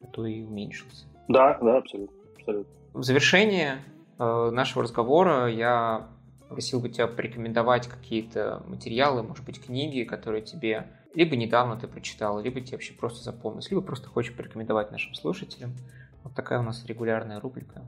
[0.00, 1.06] а то и уменьшился.
[1.28, 2.16] Да, да, абсолютно.
[2.36, 2.72] абсолютно.
[2.94, 3.84] В завершение
[4.18, 6.08] э, нашего разговора я
[6.52, 12.40] просил бы тебя порекомендовать какие-то материалы, может быть, книги, которые тебе либо недавно ты прочитал,
[12.40, 15.74] либо тебе вообще просто запомнилось, либо просто хочешь порекомендовать нашим слушателям.
[16.22, 17.84] Вот такая у нас регулярная рубрика.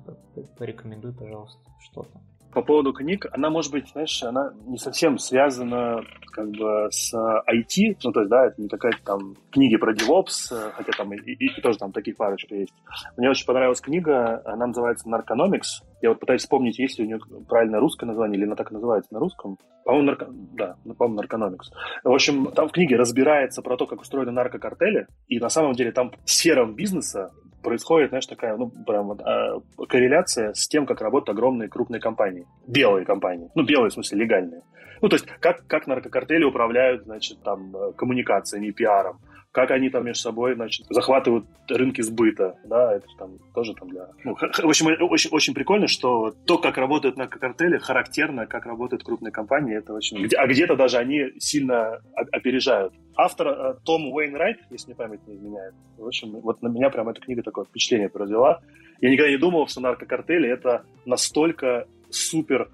[0.59, 2.21] Порекомендуй, пожалуйста, что-то
[2.55, 6.03] по поводу книг, она, может быть, знаешь, она не совсем связана
[6.33, 10.73] как бы с IT, ну, то есть, да, это не какая-то там книги про DevOps,
[10.73, 12.73] хотя там и, и, и тоже там таких парочка есть.
[13.17, 15.85] Мне очень понравилась книга, она называется Narconomics.
[16.03, 18.75] Я вот пытаюсь вспомнить, есть ли у нее правильное русское название, или она так и
[18.75, 19.59] называется на русском.
[19.85, 20.27] По-моему, нарко...
[20.31, 21.73] да, по-моему, Narconomics.
[22.03, 25.93] В общем, там в книге разбирается про то, как устроены наркокартели, и на самом деле
[25.93, 27.33] там сферам бизнеса
[27.65, 32.47] происходит, знаешь, такая, ну, прям а, корреляция с тем, как работают огромные крупные компании.
[32.69, 33.51] Белые компании.
[33.55, 34.63] Ну, белые, в смысле, легальные.
[35.01, 39.19] Ну, то есть, как, как наркокартели управляют, значит, там, э, коммуникациями, пиаром,
[39.55, 44.09] как они там между собой, значит, захватывают рынки сбыта, да, это там тоже там для...
[44.25, 49.31] Ну, в общем, очень, очень прикольно, что то, как работают наркокартели, характерно, как работают крупные
[49.31, 50.27] компании, это очень...
[50.37, 52.01] А где-то даже они сильно
[52.33, 52.95] опережают.
[53.15, 57.09] Автор э, Том Уэйнрайт, если мне память не изменяет, в общем, вот на меня прям
[57.09, 58.61] эта книга такое впечатление произвела.
[59.01, 62.71] Я никогда не думал, что наркокартели— это настолько супер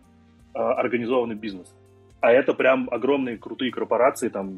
[0.54, 1.74] э, организованный бизнес.
[2.20, 4.52] А это прям огромные крутые корпорации там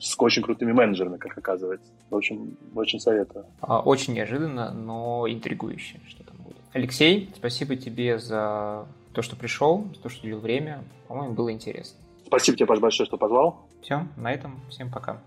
[0.00, 1.90] с очень крутыми менеджерами, как оказывается.
[2.10, 3.46] В общем, очень советую.
[3.60, 6.56] А, очень неожиданно, но интригующе, что там будет.
[6.72, 10.84] Алексей, спасибо тебе за то, что пришел, за то, что уделил время.
[11.08, 11.98] По-моему, было интересно.
[12.26, 13.66] Спасибо тебе, Паш, большое, что позвал.
[13.80, 14.60] Все, на этом.
[14.68, 15.18] Всем пока.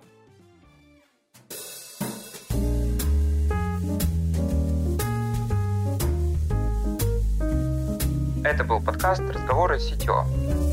[8.44, 10.67] Это был подкаст «Разговоры с CTO».